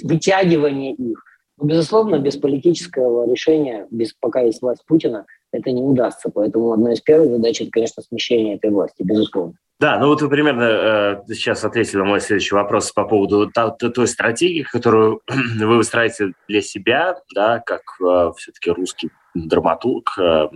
[0.02, 1.24] вытягивание их.
[1.58, 6.32] Но, безусловно, без политического решения, без, пока есть власть Путина, это не удастся.
[6.34, 9.54] Поэтому одна из первых задач– это, конечно, смещение этой власти, безусловно.
[9.82, 14.08] Да, ну вот вы примерно э, сейчас ответили на мой следующий вопрос по поводу той,
[14.08, 15.22] стратегии, которую
[15.58, 20.50] вы выстраиваете для себя, да, как э, все-таки русский драматург э,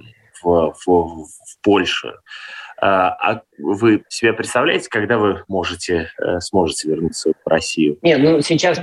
[0.43, 1.27] в, в, в
[1.63, 2.13] Польше.
[2.79, 7.97] А, а вы себе представляете, когда вы можете, э, сможете вернуться в Россию?
[8.03, 8.77] Нет, ну сейчас,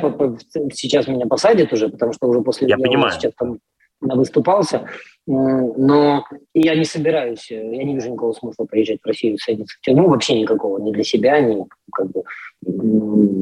[0.73, 2.67] сейчас меня посадят уже, потому что уже после...
[2.67, 3.13] Я понимаю.
[3.13, 3.61] Сейчас там
[4.01, 4.89] выступался.
[5.27, 9.81] Но я не собираюсь, э, я не вижу никакого смысла приезжать в Россию садиться в
[9.81, 12.25] тюрьму, вообще никакого, ни для себя, ни как бы,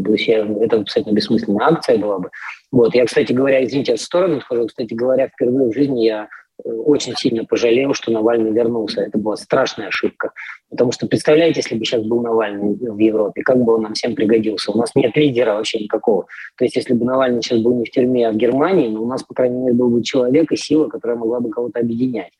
[0.05, 2.31] то есть я, это абсолютно бессмысленная акция была бы.
[2.71, 6.29] Вот, я, кстати говоря, извините, я в сторону схожу, кстати говоря, впервые в жизни я
[6.65, 9.03] очень сильно пожалел, что Навальный вернулся.
[9.03, 10.33] Это была страшная ошибка.
[10.71, 14.15] Потому что, представляете, если бы сейчас был Навальный в Европе, как бы он нам всем
[14.15, 14.73] пригодился?
[14.73, 16.27] У нас нет лидера вообще никакого.
[16.57, 19.07] То есть, если бы Навальный сейчас был не в тюрьме, а в Германии, ну, у
[19.07, 22.33] нас, по крайней мере, был бы человек и сила, которая могла бы кого-то объединять.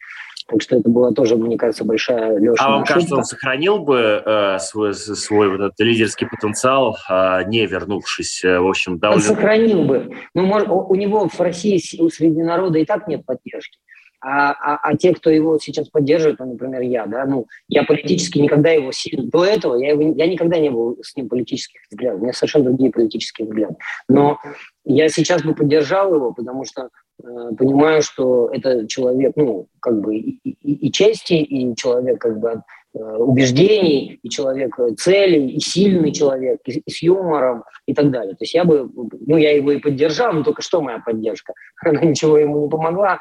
[0.51, 2.65] Так что это была тоже, мне кажется, большая Леша.
[2.65, 2.95] А вам ошибка.
[2.95, 8.59] кажется, он сохранил бы э, свой, свой вот этот лидерский потенциал, э, не вернувшись, э,
[8.59, 9.23] в общем, довольно...
[9.23, 10.11] Он сохранил бы.
[10.35, 13.79] Ну, может, у него в России среди народа и так нет поддержки.
[14.23, 18.39] А, а, а те, кто его сейчас поддерживает, ну, например, я, да, ну, я политически
[18.39, 19.25] никогда его сильно...
[19.31, 22.21] До этого я, его, я никогда не был с ним политических взглядов.
[22.21, 23.77] У меня совершенно другие политические взгляды.
[24.09, 24.39] Но
[24.85, 26.91] я сейчас бы поддержал его, потому что
[27.23, 32.39] э, понимаю, что это человек, ну, как бы и, и, и чести, и человек, как
[32.39, 32.63] бы,
[32.95, 38.35] э, убеждений, и человек целей, и сильный человек, и, и с юмором, и так далее.
[38.35, 38.91] То есть я бы,
[39.27, 41.55] ну, я его и поддержал, но только что моя поддержка?
[41.83, 43.19] Она ничего ему не помогла.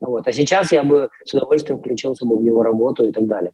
[0.00, 0.26] Вот.
[0.26, 3.52] А сейчас я бы с удовольствием включился бы в его работу и так далее.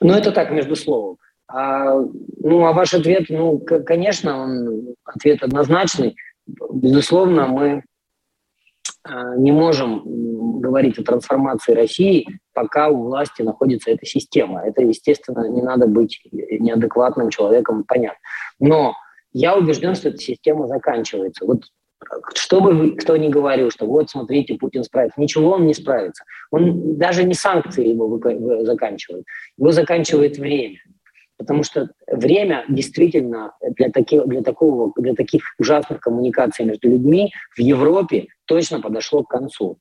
[0.00, 1.16] Но это так, между словом.
[1.48, 1.94] А,
[2.38, 6.16] ну, а ваш ответ, ну, конечно, он ответ однозначный.
[6.46, 7.82] Безусловно, мы
[9.36, 14.62] не можем говорить о трансформации России, пока у власти находится эта система.
[14.62, 18.18] Это, естественно, не надо быть неадекватным человеком, понятно.
[18.58, 18.94] Но
[19.32, 21.46] я убежден, что эта система заканчивается.
[21.46, 21.62] Вот
[22.34, 25.20] что бы кто ни говорил, что вот, смотрите, Путин справится.
[25.20, 26.24] Ничего он не справится.
[26.50, 28.20] Он даже не санкции его
[28.64, 29.24] заканчивает.
[29.56, 30.78] Его заканчивает время.
[31.38, 37.60] Потому что время действительно для, таких, для, такого, для таких ужасных коммуникаций между людьми в
[37.60, 39.78] Европе точно подошло к концу.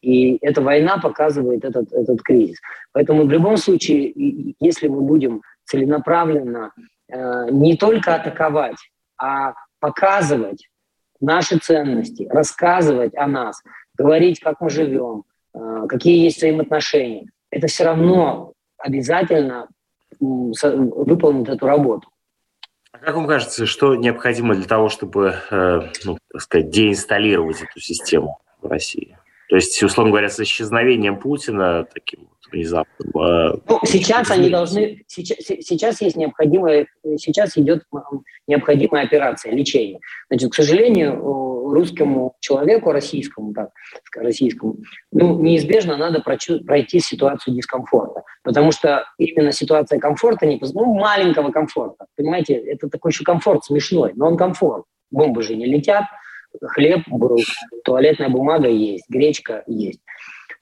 [0.00, 2.58] И эта война показывает этот, этот кризис.
[2.92, 4.12] Поэтому в любом случае,
[4.60, 6.72] если мы будем целенаправленно
[7.08, 8.76] э, не только атаковать,
[9.20, 10.68] а показывать
[11.20, 13.62] наши ценности, рассказывать о нас,
[13.96, 15.24] говорить, как мы живем,
[15.54, 19.68] э, какие есть взаимоотношения, это все равно обязательно
[20.20, 22.08] выполнит эту работу.
[22.92, 27.80] А как вам кажется, что необходимо для того, чтобы, э, ну, так сказать, деинсталлировать эту
[27.80, 29.18] систему в России?
[29.48, 33.10] То есть, условно говоря, с исчезновением Путина таким внезапным.
[33.16, 37.82] А, ну, сейчас они должны, сейчас, сейчас есть необходимая, сейчас идет
[38.46, 40.00] необходимая операция, лечение.
[40.28, 41.20] Значит, к сожалению,
[41.72, 43.70] русскому человеку, российскому, так,
[44.14, 44.76] российскому,
[45.12, 52.06] ну, неизбежно надо пройти ситуацию дискомфорта, потому что именно ситуация комфорта, не, ну, маленького комфорта,
[52.16, 54.84] понимаете, это такой еще комфорт смешной, но он комфорт.
[55.10, 56.04] Бомбы же не летят,
[56.60, 57.38] хлеб был,
[57.84, 60.00] туалетная бумага есть, гречка есть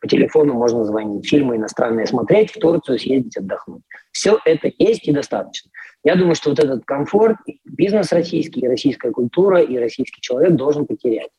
[0.05, 3.81] по телефону можно звонить, фильмы иностранные смотреть, в Турцию съездить отдохнуть.
[4.13, 5.71] Все это есть и достаточно.
[6.05, 10.85] Я думаю, что вот этот комфорт, бизнес российский, и российская культура, и российский человек должен
[10.85, 11.31] потерять.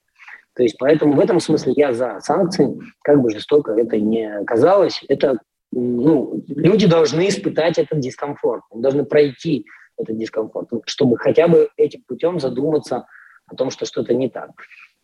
[0.55, 5.03] То есть поэтому в этом смысле я за санкции, как бы жестоко это не казалось,
[5.09, 5.37] это
[5.71, 12.39] ну, люди должны испытать этот дискомфорт, должны пройти этот дискомфорт, чтобы хотя бы этим путем
[12.39, 13.05] задуматься
[13.45, 14.49] о том, что что-то не так.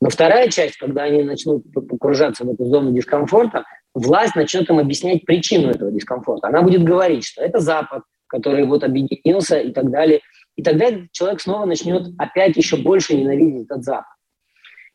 [0.02, 5.26] Но вторая часть, когда они начнут погружаться в эту зону дискомфорта, власть начнет им объяснять
[5.26, 6.48] причину этого дискомфорта.
[6.48, 10.22] Она будет говорить, что это Запад, который вот объединился и так далее.
[10.56, 14.12] И тогда этот человек снова начнет опять еще больше ненавидеть этот Запад.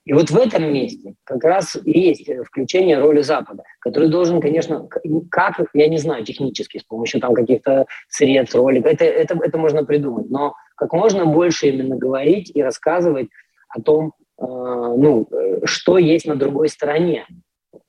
[0.05, 4.89] И вот в этом месте как раз и есть включение роли Запада, который должен, конечно,
[5.31, 9.85] как, я не знаю, технически, с помощью там каких-то средств, роликов, это, это, это можно
[9.85, 13.29] придумать, но как можно больше именно говорить и рассказывать
[13.69, 15.29] о том, ну,
[15.65, 17.27] что есть на другой стороне.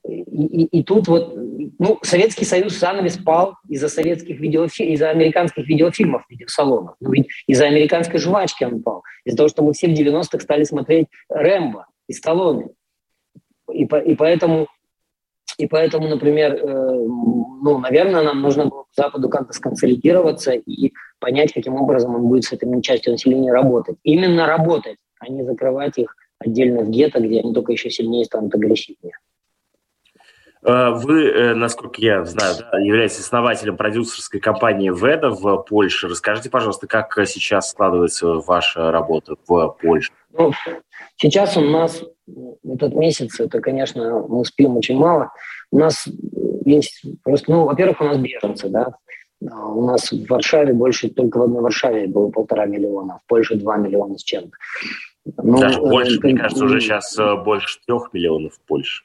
[0.06, 5.66] И, и, и тут вот, ну, Советский Союз занавес пал из-за советских видеофильмов, из-за американских
[5.66, 6.96] видеофильмов в видеосалонах.
[7.00, 7.12] Ну,
[7.46, 9.02] из-за американской жвачки он пал.
[9.24, 12.68] Из-за того, что мы все в 90-х стали смотреть Рэмбо и Сталлоне.
[13.72, 14.68] И, по, и поэтому
[15.58, 21.74] и поэтому, например, э, ну, наверное, нам нужно было Западу как-то сконсолидироваться и понять, каким
[21.74, 23.96] образом он будет с этой частью населения работать.
[24.04, 28.54] Именно работать, а не закрывать их отдельно в гетто, где они только еще сильнее станут
[28.54, 29.18] агрессивнее.
[30.62, 36.08] А, вы, э, насколько я знаю, являетесь основателем продюсерской компании «Веда» в Польше.
[36.08, 40.10] Расскажите, пожалуйста, как сейчас складывается ваша работа в Польше?
[40.32, 40.52] Ну,
[41.16, 42.02] сейчас у нас
[42.64, 45.30] этот месяц, это, конечно, мы спим очень мало.
[45.70, 46.06] У нас
[46.64, 48.94] есть просто, ну, во-первых, у нас беженцы, да,
[49.48, 53.54] а у нас в Варшаве больше, только в одной Варшаве было полтора миллиона, в Польше
[53.54, 54.50] два миллиона с чем-то.
[55.36, 59.02] Ну, Даже больше, это, мне кажется, уже сейчас э, больше трех миллионов в Польше.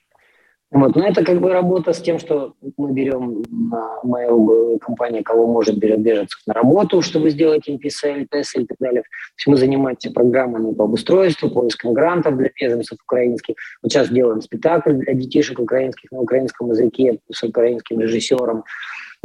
[0.73, 5.45] Вот, но это как бы работа с тем, что мы берем на мою компанию, кого
[5.45, 9.03] может, берет беженцев на работу, чтобы сделать им PSL, TESL и так далее.
[9.03, 9.07] То
[9.37, 13.53] есть мы занимаемся программами по обустройству, поиском грантов для беженцев украинских.
[13.83, 18.63] Вот сейчас делаем спектакль для детишек украинских на украинском языке с украинским режиссером.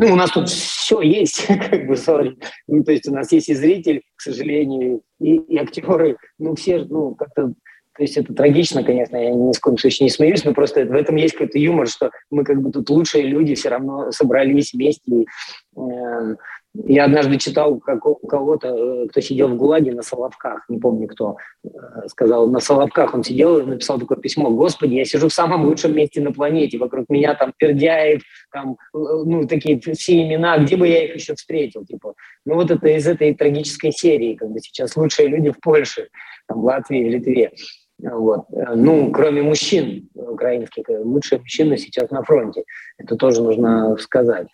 [0.01, 2.41] Ну, у нас тут все есть, как бы, sorry.
[2.69, 6.17] Ну, то есть у нас есть и зритель, к сожалению, и, и актеры.
[6.39, 7.55] Ну, все, ну, как-то
[7.99, 10.93] то есть это трагично, конечно, я ни в коем случае не смеюсь, но просто в
[10.93, 15.03] этом есть какой-то юмор, что мы как бы тут лучшие люди все равно собрались вместе.
[15.11, 15.27] И,
[16.85, 21.09] я однажды читал как у кого-то, э, кто сидел в ГУЛАГе на Соловках, не помню
[21.09, 21.69] кто, э,
[22.09, 25.95] сказал, на Соловках он сидел и написал такое письмо, «Господи, я сижу в самом лучшем
[25.95, 30.87] месте на планете, вокруг меня там Пердяев, там, э, ну, такие все имена, где бы
[30.87, 32.15] я их еще встретил?» типа.
[32.45, 36.09] Ну, вот это из этой трагической серии, бы сейчас лучшие люди в Польше,
[36.47, 37.53] там, в Латвии, в Литве.
[38.01, 38.45] Вот.
[38.51, 42.63] Ну, кроме мужчин украинских, лучшие мужчины сейчас на фронте.
[42.97, 44.47] Это тоже нужно сказать.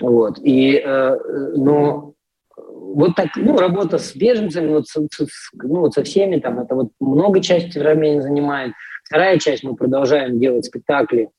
[0.00, 0.38] Вот.
[0.42, 1.18] И, э,
[1.56, 2.14] ну,
[2.56, 6.74] вот так, ну, работа с беженцами, вот, с, с, ну, вот со всеми, там, это
[6.74, 8.72] вот много части времени занимает.
[9.04, 11.30] Вторая часть, мы продолжаем делать спектакли,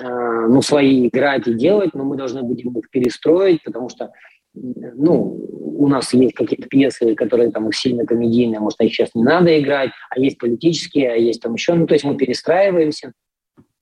[0.00, 4.12] э, ну, свои играть и делать, но мы должны будем их перестроить, потому что
[4.54, 9.58] ну, у нас есть какие-то пьесы, которые там сильно комедийные, может, их сейчас не надо
[9.58, 13.12] играть, а есть политические, а есть там еще, ну, то есть мы перестраиваемся,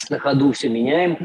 [0.08, 1.18] на ходу все меняем.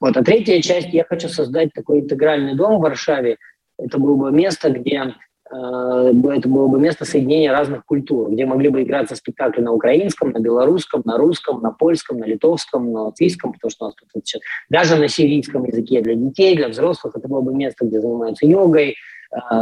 [0.00, 0.16] Вот.
[0.16, 3.36] А третья часть, я хочу создать такой интегральный дом в Варшаве.
[3.78, 5.14] Это было бы место, где
[5.50, 10.30] Э, это было бы место соединения разных культур, где могли бы играться спектакли на украинском,
[10.30, 14.08] на белорусском, на русском, на польском, на литовском, на латвийском, потому что у нас тут
[14.24, 17.16] сейчас даже на сирийском языке для детей, для взрослых.
[17.16, 18.94] Это было бы место, где занимаются йогой,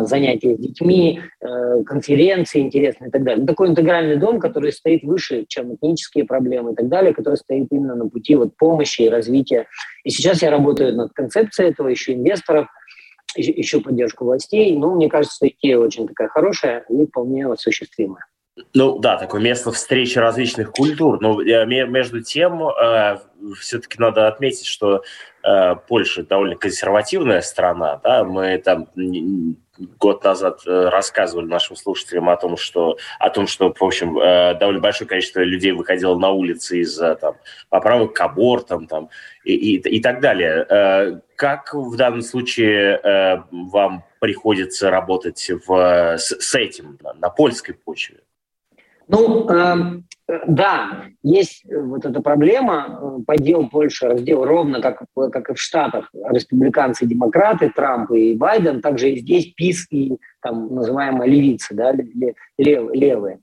[0.05, 3.41] занятия с детьми, э, конференции интересные и так далее.
[3.41, 7.69] Ну, такой интегральный дом, который стоит выше, чем этнические проблемы и так далее, который стоит
[7.71, 9.67] именно на пути вот помощи и развития.
[10.05, 12.67] И сейчас я работаю над концепцией этого, еще инвесторов–
[13.37, 14.77] еще поддержку властей.
[14.77, 18.25] Но мне кажется, идея очень такая хорошая и вполне осуществимая.
[18.75, 21.21] Ну да, такое место встречи различных культур.
[21.21, 23.19] Но э, между тем, э,
[23.61, 25.38] все-таки надо отметить, что э,
[25.87, 28.01] Польша довольно консервативная страна.
[28.03, 28.25] Да?
[28.25, 28.89] Мы там
[29.99, 34.55] год назад э, рассказывали нашим слушателям о том, что, о том, что в общем, э,
[34.59, 37.37] довольно большое количество людей выходило на улицы из-за там,
[37.69, 39.11] поправок к абортам там,
[39.45, 40.67] и, и, и так далее.
[40.69, 43.01] Э, как в данном случае
[43.53, 48.19] вам приходится работать в, с, с этим на, на польской почве?
[49.09, 50.03] Ну, э,
[50.47, 53.23] да, есть вот эта проблема.
[53.27, 56.11] Подел Польши раздел ровно как, как и в Штатах.
[56.31, 58.83] Республиканцы и демократы, Трамп и Байден.
[58.83, 63.41] Также и здесь ПИС и там называемая левица, да, лев, левые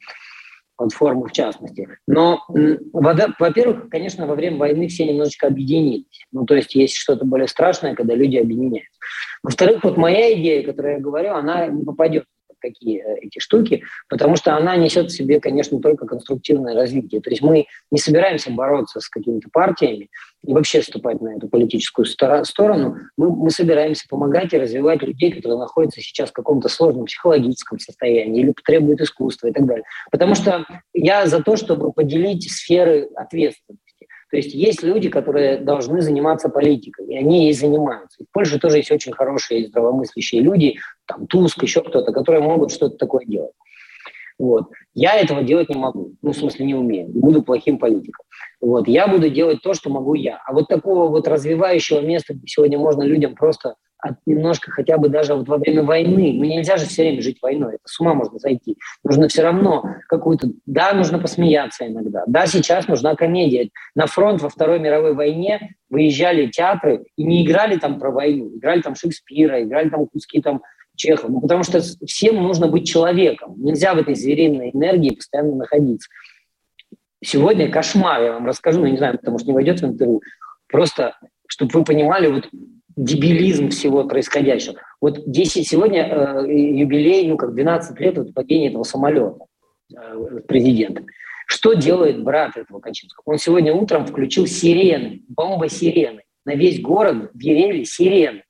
[0.78, 1.88] платформы в частности.
[2.08, 6.26] Но, во-первых, конечно, во время войны все немножечко объединились.
[6.32, 9.00] Ну, то есть есть что-то более страшное, когда люди объединяются.
[9.42, 12.26] Во-вторых, вот моя идея, которую я говорю, она не попадет
[12.60, 17.22] какие э, эти штуки, потому что она несет в себе, конечно, только конструктивное развитие.
[17.22, 20.10] То есть мы не собираемся бороться с какими-то партиями
[20.46, 22.98] и вообще вступать на эту политическую сторону.
[23.18, 28.42] Мы, мы собираемся помогать и развивать людей, которые находятся сейчас в каком-то сложном психологическом состоянии
[28.42, 29.86] или потребуют искусства и так далее.
[30.12, 33.85] Потому что я за то, чтобы поделить сферы ответственности.
[34.32, 38.24] То есть есть люди, которые должны заниматься политикой, и они ей занимаются.
[38.24, 42.98] В Польше тоже есть очень хорошие здравомыслящие люди, там Туск, еще кто-то, которые могут что-то
[42.98, 43.54] такое делать.
[44.38, 44.70] Вот.
[44.94, 48.26] Я этого делать не могу, ну, в смысле, не умею, буду плохим политиком.
[48.62, 48.88] Вот.
[48.88, 50.42] Я буду делать то, что могу я.
[50.46, 55.34] А вот такого вот развивающего места, сегодня можно людям просто от немножко хотя бы даже
[55.34, 56.34] вот во время войны.
[56.34, 58.78] Ну, нельзя же все время жить войной, это с ума можно зайти.
[59.04, 60.50] Нужно все равно какую-то...
[60.66, 62.24] Да, нужно посмеяться иногда.
[62.28, 63.70] Да, сейчас нужна комедия.
[63.96, 68.82] На фронт во Второй мировой войне выезжали театры и не играли там про войну, играли
[68.82, 70.62] там Шекспира, играли там куски там
[70.96, 71.32] Чехова.
[71.32, 73.56] Ну, потому что всем нужно быть человеком.
[73.58, 76.10] Нельзя в этой звериной энергии постоянно находиться.
[77.24, 80.22] Сегодня кошмар, я вам расскажу, но не знаю, потому что не войдет в интервью.
[80.68, 81.18] Просто,
[81.48, 82.50] чтобы вы понимали, вот
[82.96, 84.76] дебилизм всего происходящего.
[85.02, 89.38] Вот 10, сегодня э, юбилей, ну как 12 лет от падения этого самолета
[89.94, 91.04] э, президента.
[91.48, 93.34] Что делает брат этого Качинского?
[93.34, 96.24] Он сегодня утром включил сирены, бомба-сирены.
[96.46, 98.44] На весь город верели сирены.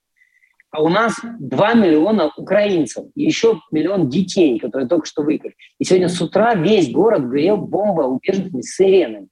[0.76, 5.56] А у нас 2 миллиона украинцев и еще миллион детей, которые только что выехали.
[5.80, 9.30] И сегодня с утра весь город горел бомба с сиренами.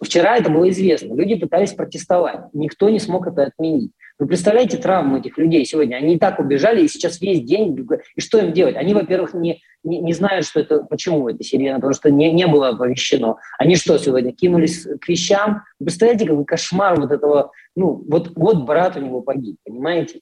[0.00, 1.14] Вчера это было известно.
[1.14, 2.42] Люди пытались протестовать.
[2.52, 3.90] Никто не смог это отменить.
[4.20, 5.96] Вы представляете травму этих людей сегодня?
[5.96, 7.76] Они и так убежали, и сейчас весь день...
[8.14, 8.76] И что им делать?
[8.76, 12.46] Они, во-первых, не, не, не знают, что это, почему это сирена, потому что не, не
[12.46, 13.38] было оповещено.
[13.58, 15.62] Они что сегодня, кинулись к вещам?
[15.80, 17.50] Вы представляете, какой кошмар вот этого...
[17.74, 20.20] Ну, вот, вот брат у него погиб, понимаете?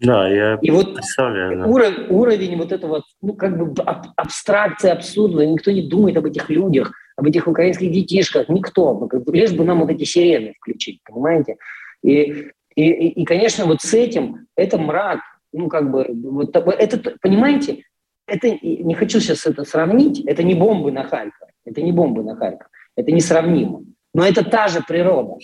[0.00, 1.58] Да, я и вот представляю.
[1.58, 1.66] Да.
[1.66, 6.48] Уровень, уровень вот этого, ну, как бы аб, абстракции, абсурда, никто не думает об этих
[6.50, 9.08] людях, об этих украинских детишках, никто.
[9.26, 11.56] Лишь бы нам вот эти сирены включить, понимаете?
[12.02, 15.18] И и, и, и, конечно, вот с этим это мрак,
[15.52, 17.82] ну, как бы, вот это, понимаете,
[18.24, 22.36] это, не хочу сейчас это сравнить, это не бомбы на Харьков, это не бомбы на
[22.36, 23.82] Харьков, это несравнимо,
[24.14, 25.38] но это та же природа.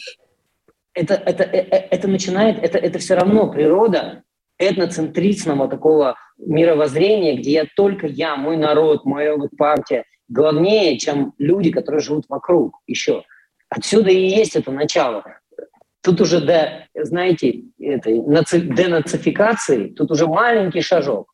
[0.93, 4.23] Это, это, это, э, это начинает, это, это все равно природа
[4.59, 11.71] этноцентричного такого мировоззрения, где я только я, мой народ, моя вот партия, главнее, чем люди,
[11.71, 13.25] которые живут вокруг еще.
[13.69, 15.25] Отсюда и есть это начало.
[16.03, 21.33] Тут уже до, знаете, этой денацификации, тут уже маленький шажок.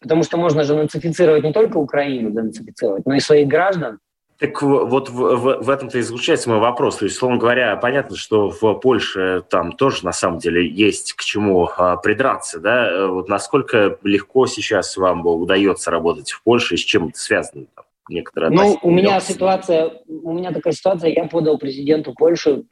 [0.00, 3.98] Потому что можно же нацифицировать не только Украину, денацифицировать, но и своих граждан.
[4.38, 6.98] Так вот в, в, в этом-то и заключается мой вопрос.
[6.98, 11.22] То есть, словно говоря, понятно, что в Польше там тоже на самом деле есть к
[11.22, 12.60] чему а, придраться.
[12.60, 13.08] Да?
[13.08, 17.66] Вот насколько легко сейчас вам удается работать в Польше и с чем это связано?
[17.74, 17.84] Там?
[18.08, 22.64] некоторые Ну, у меня ситуация, у меня такая ситуация, я подал президенту Польши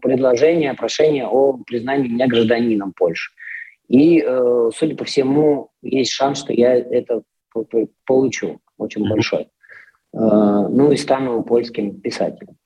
[0.00, 3.32] предложение, прошение о признании меня гражданином Польши.
[3.88, 7.22] И, э, судя по всему, есть шанс, что я это
[8.06, 9.48] получу, очень большой.
[10.14, 12.56] Э, ну и стану польским писателем.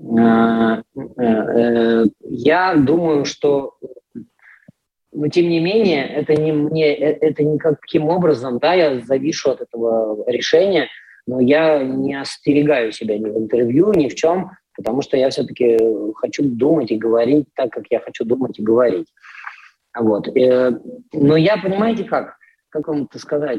[0.00, 0.82] Э,
[1.18, 3.74] э, я думаю, что
[5.12, 10.24] но тем не менее, это не мне, это никаким образом, да, я завишу от этого
[10.30, 10.86] решения,
[11.26, 15.76] но я не остерегаю себя ни в интервью, ни в чем, потому что я все-таки
[16.14, 19.08] хочу думать и говорить так, как я хочу думать и говорить.
[19.98, 20.28] Вот.
[20.28, 22.36] Но я, понимаете, как,
[22.68, 23.58] как вам это сказать,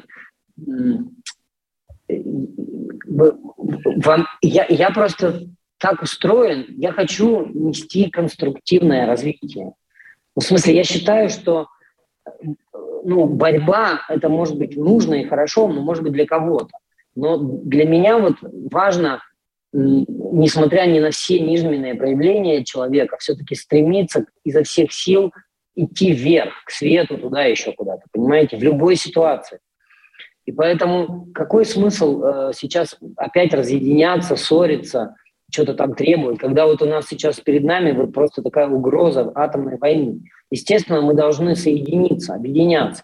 [3.08, 5.48] вам, я, я просто
[5.78, 9.74] так устроен, я хочу нести конструктивное развитие.
[10.36, 11.68] Ну, в смысле, я считаю, что
[13.04, 16.74] ну, борьба это может быть нужно и хорошо, но может быть для кого-то.
[17.16, 18.36] Но для меня вот
[18.72, 19.22] важно,
[19.74, 25.32] несмотря ни на все нижменные проявления человека, все-таки стремиться изо всех сил
[25.76, 29.60] идти вверх, к свету, туда еще куда-то, понимаете, в любой ситуации.
[30.52, 35.16] И поэтому какой смысл э, сейчас опять разъединяться, ссориться,
[35.50, 39.78] что-то там требует, когда вот у нас сейчас перед нами вот просто такая угроза атомной
[39.78, 40.22] войны.
[40.50, 43.04] Естественно, мы должны соединиться, объединяться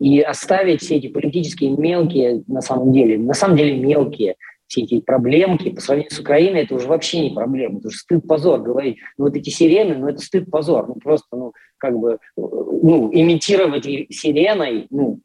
[0.00, 4.34] и оставить все эти политические мелкие, на самом деле, на самом деле мелкие,
[4.66, 8.60] все эти проблемки по сравнению с Украиной, это уже вообще не проблема, это уже стыд-позор
[8.60, 8.96] говорить.
[9.18, 14.86] Ну вот эти сирены, ну это стыд-позор, ну просто, ну как бы, ну имитировать сиреной,
[14.90, 15.20] ну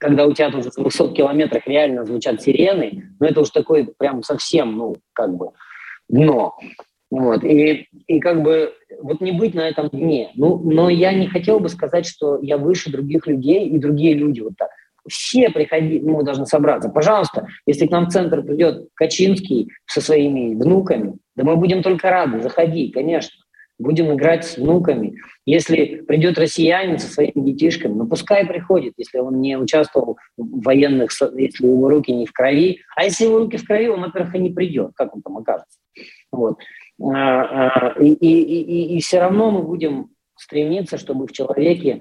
[0.00, 4.22] когда у тебя тут в 200 километрах реально звучат сирены, ну это уж такой прям
[4.22, 5.50] совсем, ну как бы,
[6.08, 6.56] дно.
[7.10, 7.42] Вот.
[7.44, 10.30] И, и как бы вот не быть на этом дне.
[10.34, 14.40] Ну, но я не хотел бы сказать, что я выше других людей, и другие люди
[14.40, 14.70] вот так.
[15.08, 16.90] Все приходи, ну, мы должны собраться.
[16.90, 22.10] Пожалуйста, если к нам в центр придет Качинский со своими внуками, да мы будем только
[22.10, 23.32] рады, заходи, конечно.
[23.78, 25.16] Будем играть с внуками.
[25.46, 31.10] Если придет россиянин со своими детишками, ну пускай приходит, если он не участвовал в военных,
[31.36, 32.80] если его руки не в крови.
[32.96, 35.78] А если его руки в крови, он, во-первых, и не придет, как он там окажется.
[36.32, 36.58] Вот.
[37.00, 42.00] А, а, и, и, и, и все равно мы будем стремиться, чтобы в человеке...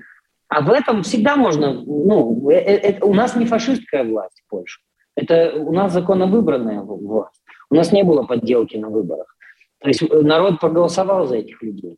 [0.49, 1.73] А в этом всегда можно...
[1.73, 4.79] Ну, это, э, у нас не фашистская власть в Польше.
[5.15, 7.43] Это у нас законовыбранная власть.
[7.69, 9.35] У нас не было подделки на выборах.
[9.79, 11.97] То есть народ проголосовал за этих людей.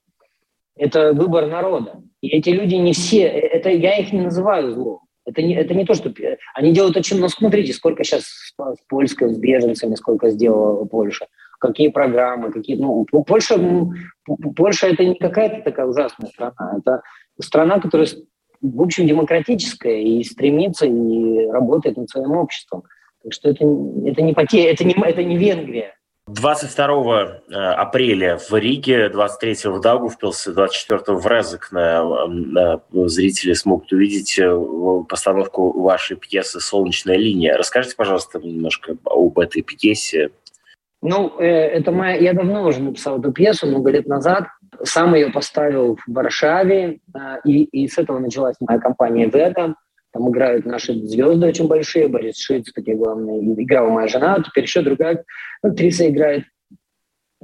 [0.75, 2.01] Это выбор народа.
[2.21, 3.23] И эти люди не все...
[3.23, 5.01] Э, это я их не называю злом.
[5.25, 6.13] Это не, это не то, что...
[6.53, 7.19] Они делают очень...
[7.19, 8.53] Но смотрите, сколько сейчас с
[8.87, 11.27] Польской, с беженцами, сколько сделала Польша
[11.59, 12.77] какие программы, какие...
[12.77, 13.59] Ну, Польша,
[14.55, 17.01] Польша это не какая-то такая ужасная страна, это
[17.39, 18.07] страна, которая,
[18.61, 22.83] в общем, демократическая и стремится, и работает над своим обществом.
[23.21, 23.65] Так что это,
[24.05, 25.93] это, не, потеря, это, не, это не Венгрия.
[26.29, 34.51] 22 э, апреля в Риге, 23 в Даугавпилсе, 24 в Резекне зрители смогут увидеть э,
[35.07, 37.57] постановку вашей пьесы «Солнечная линия».
[37.57, 40.29] Расскажите, пожалуйста, немножко об этой пьесе,
[41.01, 42.15] ну, э, это моя...
[42.15, 44.47] Я давно уже написал эту пьесу, много лет назад.
[44.83, 46.99] Сам ее поставил в Варшаве,
[47.45, 49.75] и, и с этого началась моя компания «Вега».
[50.11, 52.07] Там играют наши звезды очень большие.
[52.07, 53.39] Борис Шиц, кстати, главный.
[53.63, 55.23] Играла моя жена, теперь еще другая
[55.61, 56.45] актриса играет.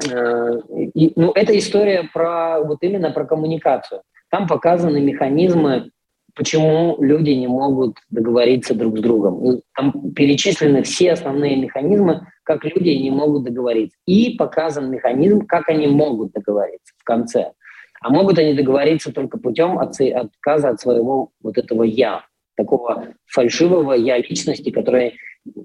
[0.04, 0.60] Э,
[0.94, 4.02] и, ну, это история про вот именно про коммуникацию.
[4.30, 5.92] Там показаны механизмы
[6.36, 9.62] почему люди не могут договориться друг с другом.
[9.76, 13.98] Там перечислены все основные механизмы, как люди не могут договориться.
[14.06, 17.54] И показан механизм, как они могут договориться в конце.
[18.02, 22.26] А могут они договориться только путем отказа от своего вот этого «я»,
[22.56, 25.14] такого фальшивого «я» личности, которая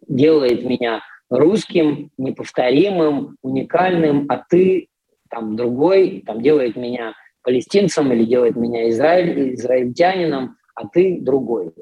[0.09, 4.89] делает меня русским, неповторимым, уникальным, а ты
[5.31, 11.73] там другой, там делает меня палестинцем или делает меня израиль, израильтянином, а ты другой.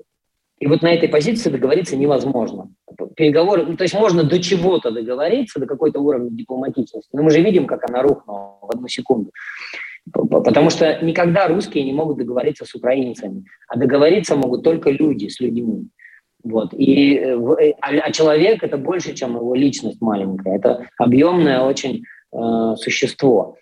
[0.60, 2.70] И вот на этой позиции договориться невозможно.
[3.16, 7.40] Переговоры, ну, то есть можно до чего-то договориться, до какой-то уровня дипломатичности, но мы же
[7.40, 9.30] видим, как она рухнула в одну секунду.
[10.12, 15.40] Потому что никогда русские не могут договориться с украинцами, а договориться могут только люди с
[15.40, 15.88] людьми.
[16.42, 16.72] Вот.
[16.74, 20.56] И, э, а, а человек это больше, чем его личность маленькая.
[20.56, 23.56] Это объемное очень э, существо.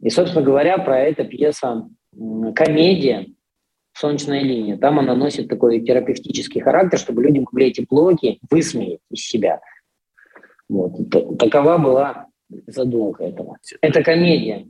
[0.00, 1.88] И, собственно говоря, про это пьеса
[2.54, 3.26] комедия,
[3.94, 4.76] солнечная линия.
[4.76, 9.60] Там она носит такой терапевтический характер, чтобы люди могли эти блоки высмеять из себя.
[10.68, 10.92] Вот.
[11.38, 12.26] Такова была
[12.66, 13.58] задумка этого.
[13.80, 14.68] Это комедия.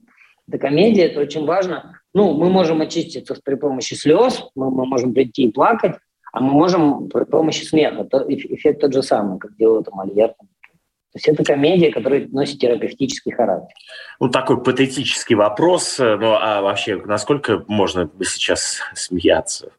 [0.49, 2.01] Это комедия, это очень важно.
[2.15, 5.97] Ну, мы можем очиститься при помощи слез, мы, мы можем прийти и плакать,
[6.33, 8.03] а мы можем при помощи смеха.
[8.03, 10.29] Это эффект тот же самый, как делают Мольер.
[10.29, 13.75] То есть это комедия, которая носит терапевтический характер.
[14.21, 15.99] Ну, такой патетический вопрос.
[15.99, 19.73] Ну, а вообще, насколько можно сейчас смеяться?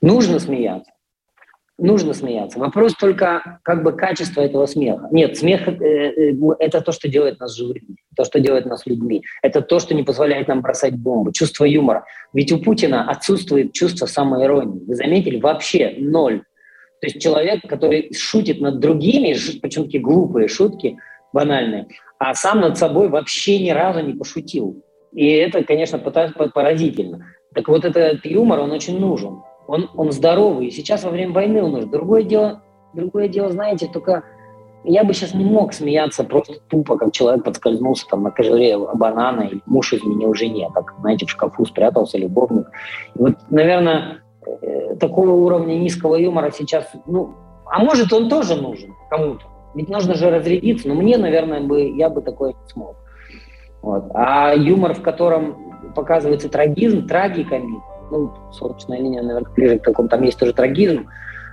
[0.00, 0.90] Нужно смеяться.
[1.76, 2.60] Нужно смеяться.
[2.60, 5.08] Вопрос только как бы качества этого смеха.
[5.10, 9.24] Нет, смех э, э, это то, что делает нас живыми, то, что делает нас людьми.
[9.42, 11.32] Это то, что не позволяет нам бросать бомбы.
[11.32, 12.04] Чувство юмора.
[12.32, 14.84] Ведь у Путина отсутствует чувство самоиронии.
[14.86, 15.40] Вы заметили?
[15.40, 16.44] Вообще ноль.
[17.00, 20.96] То есть человек, который шутит над другими, причем такие глупые шутки,
[21.32, 21.88] банальные,
[22.20, 24.80] а сам над собой вообще ни разу не пошутил.
[25.12, 27.26] И это, конечно, поразительно.
[27.52, 30.66] Так вот этот юмор, он очень нужен он, он здоровый.
[30.66, 31.90] И сейчас во время войны он нужен.
[31.90, 32.62] Другое дело,
[32.92, 34.24] другое дело, знаете, только
[34.84, 39.42] я бы сейчас не мог смеяться просто тупо, как человек подскользнулся там на кожуре банана,
[39.42, 42.66] или муж изменил жене, как, знаете, в шкафу спрятался любовник.
[43.14, 47.34] И вот, наверное, э, такого уровня низкого юмора сейчас, ну,
[47.66, 49.46] а может, он тоже нужен кому-то.
[49.74, 52.96] Ведь нужно же разрядиться, но мне, наверное, бы, я бы такое не смог.
[53.82, 54.04] Вот.
[54.14, 57.82] А юмор, в котором показывается трагизм, трагикомик,
[58.14, 61.08] ну, солнечная линия, наверное, ближе к такому, там есть тоже трагизм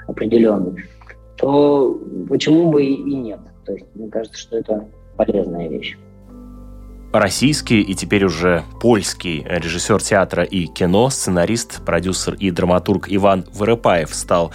[0.07, 0.83] определенный,
[1.37, 1.99] то
[2.29, 3.39] почему бы и нет?
[3.65, 4.87] То есть мне кажется, что это
[5.17, 5.97] полезная вещь.
[7.13, 14.13] Российский и теперь уже польский режиссер театра и кино, сценарист, продюсер и драматург Иван Вырыпаев
[14.13, 14.51] стал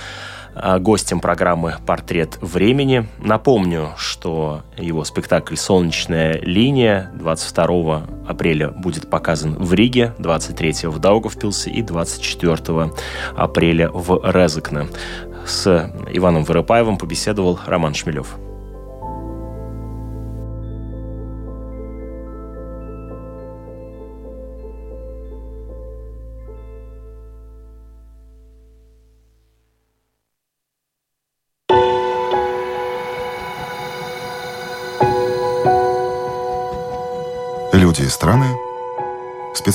[0.81, 3.07] гостем программы «Портрет времени».
[3.19, 11.71] Напомню, что его спектакль «Солнечная линия» 22 апреля будет показан в Риге, 23 в Даугавпилсе
[11.71, 12.91] и 24
[13.37, 14.89] апреля в Резекне.
[15.47, 18.37] С Иваном Вырыпаевым побеседовал Роман Шмелев.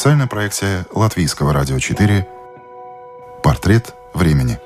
[0.02, 2.28] Специальная проекция Латвийского радио 4.
[3.44, 4.58] Портрет времени.